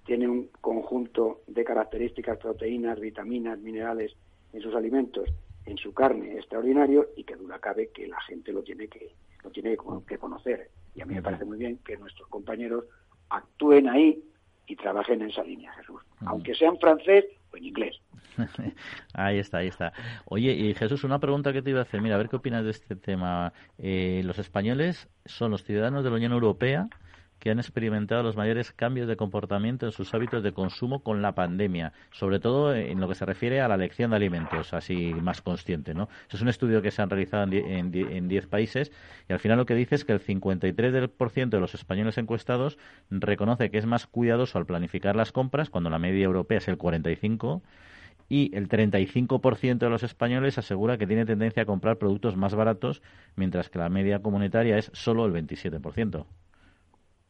[0.06, 4.14] tiene un conjunto de características, proteínas, vitaminas, minerales
[4.54, 5.30] en sus alimentos,
[5.66, 9.14] en su carne extraordinario y que duda cabe que la gente lo tiene que
[9.44, 10.70] lo tiene que- que conocer.
[10.96, 12.84] Y a mí me parece muy bien que nuestros compañeros
[13.30, 14.24] actúen ahí
[14.68, 16.02] y trabajen en esa línea, Jesús.
[16.26, 17.96] Aunque sea en francés o en inglés.
[19.14, 19.92] Ahí está, ahí está.
[20.26, 22.02] Oye, y Jesús, una pregunta que te iba a hacer.
[22.02, 23.52] Mira, a ver qué opinas de este tema.
[23.78, 26.88] Eh, los españoles son los ciudadanos de la Unión Europea
[27.40, 31.34] que han experimentado los mayores cambios de comportamiento en sus hábitos de consumo con la
[31.34, 35.42] pandemia, sobre todo en lo que se refiere a la elección de alimentos, así más
[35.42, 36.10] consciente, ¿no?
[36.30, 38.92] Es un estudio que se han realizado en 10 países
[39.28, 42.78] y al final lo que dice es que el 53% de los españoles encuestados
[43.10, 46.78] reconoce que es más cuidadoso al planificar las compras, cuando la media europea es el
[46.78, 47.62] 45%,
[48.30, 53.02] y el 35% de los españoles asegura que tiene tendencia a comprar productos más baratos,
[53.36, 56.26] mientras que la media comunitaria es solo el 27%.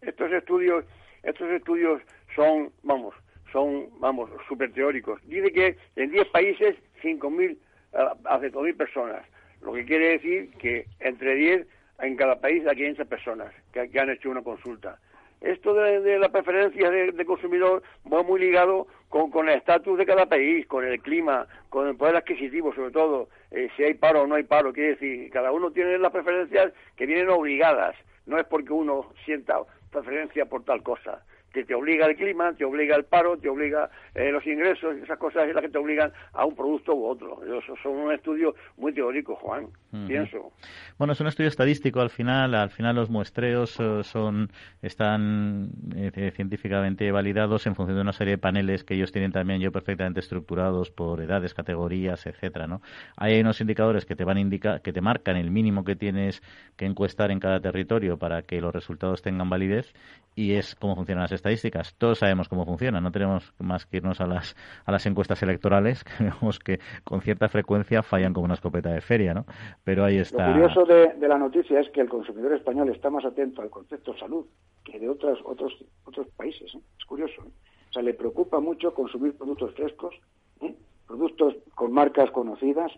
[0.10, 0.86] Estos estudios
[1.24, 2.02] estos estudios
[2.36, 3.16] son vamos
[3.52, 5.20] son vamos súper teóricos.
[5.26, 7.58] Dice que en 10 países 5.000
[7.94, 9.26] a a 5.000 personas.
[9.62, 11.68] Lo que quiere decir que entre 10
[12.02, 15.00] en cada país hay 500 personas que, que han hecho una consulta.
[15.42, 17.82] Esto de, de la preferencia de, consumidor
[18.12, 21.96] va muy ligado con, con el estatus de cada país, con el clima, con el
[21.96, 25.54] poder adquisitivo sobre todo, eh, si hay paro o no hay paro, quiere decir, cada
[25.54, 27.96] uno tiene las preferencias que vienen obligadas,
[28.26, 29.60] no es porque uno sienta
[29.90, 33.90] preferencia por tal cosa, que te obliga el clima, te obliga el paro, te obliga
[34.14, 37.42] eh, los ingresos, esas cosas es las que te obligan a un producto u otro.
[37.44, 39.68] Eso son un estudio muy teórico, Juan,
[40.08, 40.52] pienso.
[40.98, 42.56] Bueno, es un estudio estadístico al final.
[42.56, 44.50] Al final los muestreos eh, son
[44.82, 49.60] están eh, científicamente validados en función de una serie de paneles que ellos tienen también
[49.60, 52.82] yo perfectamente estructurados por edades, categorías, etcétera, ¿no?
[53.18, 56.42] Hay unos indicadores que te van a indicar, que te marcan el mínimo que tienes
[56.76, 59.94] que encuestar en cada territorio para que los resultados tengan validez
[60.36, 61.96] y es cómo funcionan las estadísticas.
[61.98, 66.04] Todos sabemos cómo funcionan, no tenemos más que irnos a las a las encuestas electorales
[66.06, 69.46] que vemos que con cierta frecuencia fallan como una escopeta de feria, ¿no?
[69.84, 70.48] Pero ahí está.
[70.50, 73.70] Lo curioso de, de la noticia es que el consumidor español está más atento al
[73.70, 74.46] concepto salud
[74.84, 75.74] que de otros otros
[76.06, 76.74] otros países.
[76.76, 76.80] ¿eh?
[76.98, 77.42] Es curioso.
[77.44, 77.52] ¿eh?
[77.90, 80.16] O sea, le preocupa mucho consumir productos frescos,
[80.62, 80.76] ¿eh?
[81.08, 82.92] productos con marcas conocidas,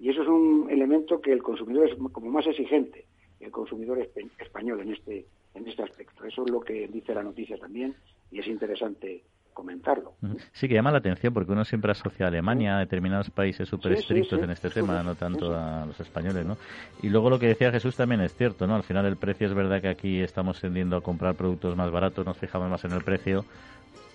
[0.00, 3.06] y eso es un elemento que el consumidor es como más exigente,
[3.38, 3.98] el consumidor
[4.38, 6.24] español en este en este aspecto.
[6.24, 7.94] Eso es lo que dice la noticia también
[8.30, 10.14] y es interesante comentarlo.
[10.52, 13.92] Sí, que llama la atención porque uno siempre asocia a Alemania, a determinados países súper
[13.92, 14.44] Sí, sí, estrictos sí.
[14.44, 16.56] en este tema, no tanto a los españoles, ¿no?
[17.02, 18.74] Y luego lo que decía Jesús también es cierto, ¿no?
[18.74, 22.26] Al final el precio es verdad que aquí estamos tendiendo a comprar productos más baratos,
[22.26, 23.44] nos fijamos más en el precio,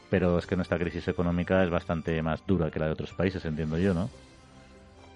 [0.09, 3.45] pero es que nuestra crisis económica es bastante más dura que la de otros países,
[3.45, 4.09] entiendo yo, ¿no?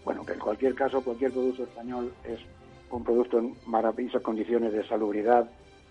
[0.05, 2.39] Bueno, que en cualquier caso, cualquier producto español es
[2.89, 5.49] un producto en maravillosas condiciones de salubridad,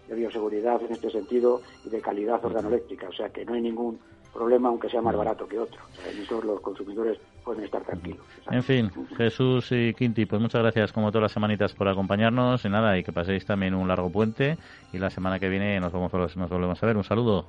[0.09, 3.09] de bioseguridad en este sentido y de calidad organoléctrica.
[3.09, 3.99] O sea que no hay ningún
[4.33, 5.81] problema, aunque sea más barato que otro.
[5.93, 8.21] O sea, en eso los consumidores pueden estar tranquilos.
[8.51, 12.69] En fin, Jesús y Quinti, pues muchas gracias como todas las semanitas por acompañarnos y
[12.69, 14.57] nada, y que paséis también un largo puente
[14.93, 16.97] y la semana que viene nos, vamos, nos volvemos a ver.
[16.97, 17.45] Un saludo.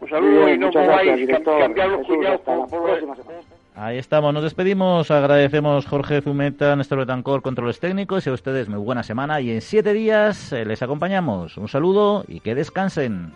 [0.00, 3.38] Un saludo y no podáis cambiar los cuñados hasta la por, por próxima semana.
[3.76, 8.78] Ahí estamos, nos despedimos, agradecemos Jorge Zumeta, Néstor Betancor, controles técnicos y a ustedes muy
[8.78, 11.56] buena semana y en siete días eh, les acompañamos.
[11.56, 13.32] Un saludo y que descansen.